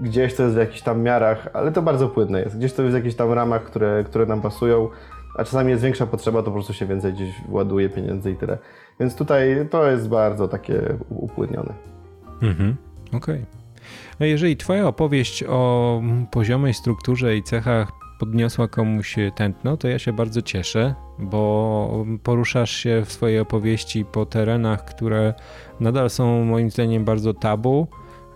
[0.02, 2.58] gdzieś to jest w jakichś tam miarach, ale to bardzo płynne jest.
[2.58, 4.90] Gdzieś to jest w jakichś tam ramach, które, które nam pasują,
[5.36, 8.58] a czasami jest większa potrzeba, to po prostu się więcej gdzieś ładuje pieniędzy i tyle.
[9.00, 11.74] Więc tutaj to jest bardzo takie upłynnione.
[12.42, 12.76] Mhm,
[13.08, 13.36] okej.
[13.36, 13.46] Okay.
[14.20, 16.02] No jeżeli Twoja opowieść o
[16.32, 23.02] poziomej strukturze i cechach podniosła komuś tętno, to ja się bardzo cieszę, bo poruszasz się
[23.06, 25.34] w swojej opowieści po terenach, które
[25.80, 27.88] nadal są moim zdaniem bardzo tabu,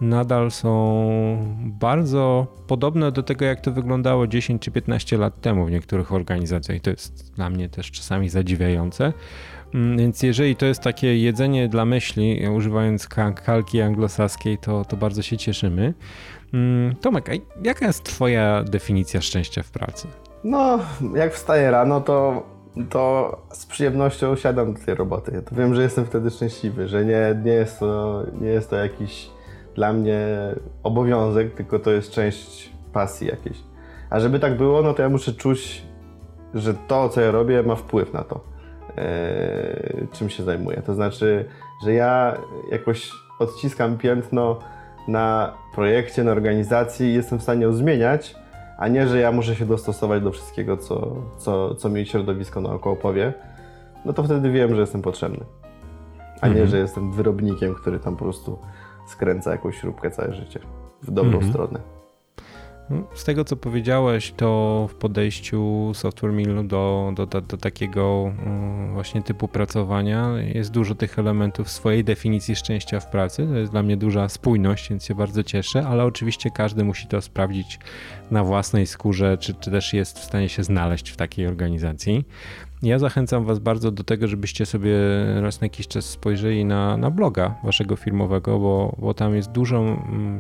[0.02, 5.72] nadal są bardzo podobne do tego, jak to wyglądało 10 czy 15 lat temu w
[5.72, 6.82] niektórych organizacjach.
[6.82, 9.14] To jest dla mnie też czasami zadziwiające.
[9.74, 13.08] Mm, więc jeżeli to jest takie jedzenie dla myśli, używając
[13.46, 15.93] kalki anglosaskiej, to, to bardzo się cieszymy.
[16.54, 17.30] Mm, Tomek,
[17.64, 20.08] jaka jest Twoja definicja szczęścia w pracy?
[20.43, 20.80] No,
[21.16, 22.43] jak wstaję rano, to,
[22.89, 25.32] to z przyjemnością siadam do tej roboty.
[25.36, 28.76] Ja to wiem, że jestem wtedy szczęśliwy, że nie, nie, jest, to, nie jest to
[28.76, 29.30] jakiś
[29.76, 30.28] dla mnie
[30.84, 33.58] obowiązek, tylko to jest część pasji jakiejś.
[34.10, 35.84] A żeby tak było, no to ja muszę czuć,
[36.54, 38.40] że to, co ja robię, ma wpływ na to,
[38.98, 40.82] yy, czym się zajmuję.
[40.86, 41.46] To znaczy,
[41.84, 42.38] że ja
[42.72, 44.60] jakoś odciskam piętno
[45.08, 48.36] na projekcie, na organizacji i jestem w stanie ją zmieniać,
[48.78, 52.96] a nie, że ja muszę się dostosować do wszystkiego, co, co, co mi środowisko naokoło
[52.96, 53.34] powie.
[54.06, 55.46] No to wtedy wiem, że jestem potrzebny.
[56.42, 56.68] A nie, mhm.
[56.68, 58.60] że jestem wyrobnikiem, który tam po prostu
[59.06, 60.60] skręca jakąś śrubkę całe życie
[61.01, 61.51] w dobrą mhm.
[61.51, 61.95] stronę.
[62.89, 68.34] No, z tego, co powiedziałeś, to w podejściu Software Millu do, do, do, do, takiego
[68.39, 73.47] mm, właśnie typu pracowania jest dużo tych elementów swojej definicji szczęścia w pracy.
[73.47, 77.22] To jest dla mnie duża spójność, więc się bardzo cieszę, ale oczywiście każdy musi to
[77.22, 77.80] sprawdzić
[78.32, 82.26] na własnej skórze, czy, czy też jest w stanie się znaleźć w takiej organizacji.
[82.86, 84.94] Ja zachęcam Was bardzo do tego, żebyście sobie
[85.42, 89.78] raz na jakiś czas spojrzeli na, na bloga Waszego firmowego, bo, bo tam jest dużo
[89.78, 90.40] mm,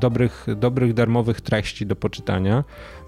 [0.00, 2.64] dobrych, dobrych, darmowych treści do poczytania.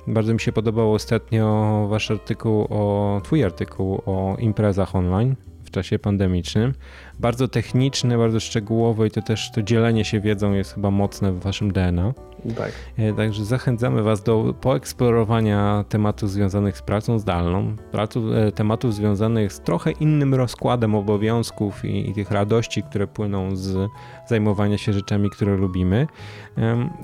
[0.07, 5.99] Bardzo mi się podobał ostatnio Wasz artykuł o, Twój artykuł o imprezach online w czasie
[5.99, 6.75] pandemicznym.
[7.19, 11.41] Bardzo techniczne, bardzo szczegółowe i to też to dzielenie się wiedzą jest chyba mocne w
[11.41, 12.15] waszym DNA.
[12.57, 12.73] Tak.
[12.99, 19.53] E, także zachęcamy was do poeksplorowania tematów związanych z pracą zdalną, pracu, e, tematów związanych
[19.53, 23.91] z trochę innym rozkładem obowiązków i, i tych radości, które płyną z
[24.27, 26.07] zajmowania się rzeczami, które lubimy.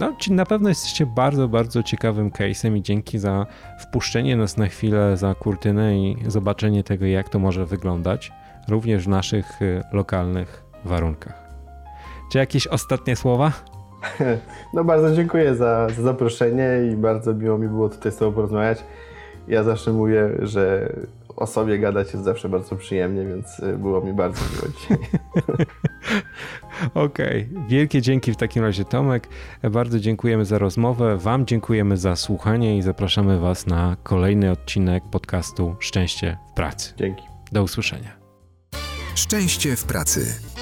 [0.00, 3.46] No, na pewno jesteście bardzo, bardzo ciekawym case'em i dzięki za
[3.80, 8.32] wpuszczenie nas na chwilę za kurtynę i zobaczenie tego, jak to może wyglądać
[8.68, 11.44] również w naszych y, lokalnych warunkach.
[12.32, 13.52] Czy jakieś ostatnie słowa?
[14.74, 18.84] No bardzo dziękuję za, za zaproszenie i bardzo miło mi było tutaj z Tobą porozmawiać.
[19.48, 20.92] Ja zawsze mówię, że
[21.36, 24.98] o sobie gadać jest zawsze bardzo przyjemnie, więc y, było mi bardzo miło dzisiaj.
[26.94, 27.68] Okej, okay.
[27.68, 29.28] wielkie dzięki w takim razie Tomek.
[29.70, 35.76] Bardzo dziękujemy za rozmowę, Wam dziękujemy za słuchanie i zapraszamy Was na kolejny odcinek podcastu
[35.80, 36.94] Szczęście w pracy.
[36.96, 37.22] Dzięki.
[37.52, 38.10] Do usłyszenia.
[39.14, 40.53] Szczęście w pracy.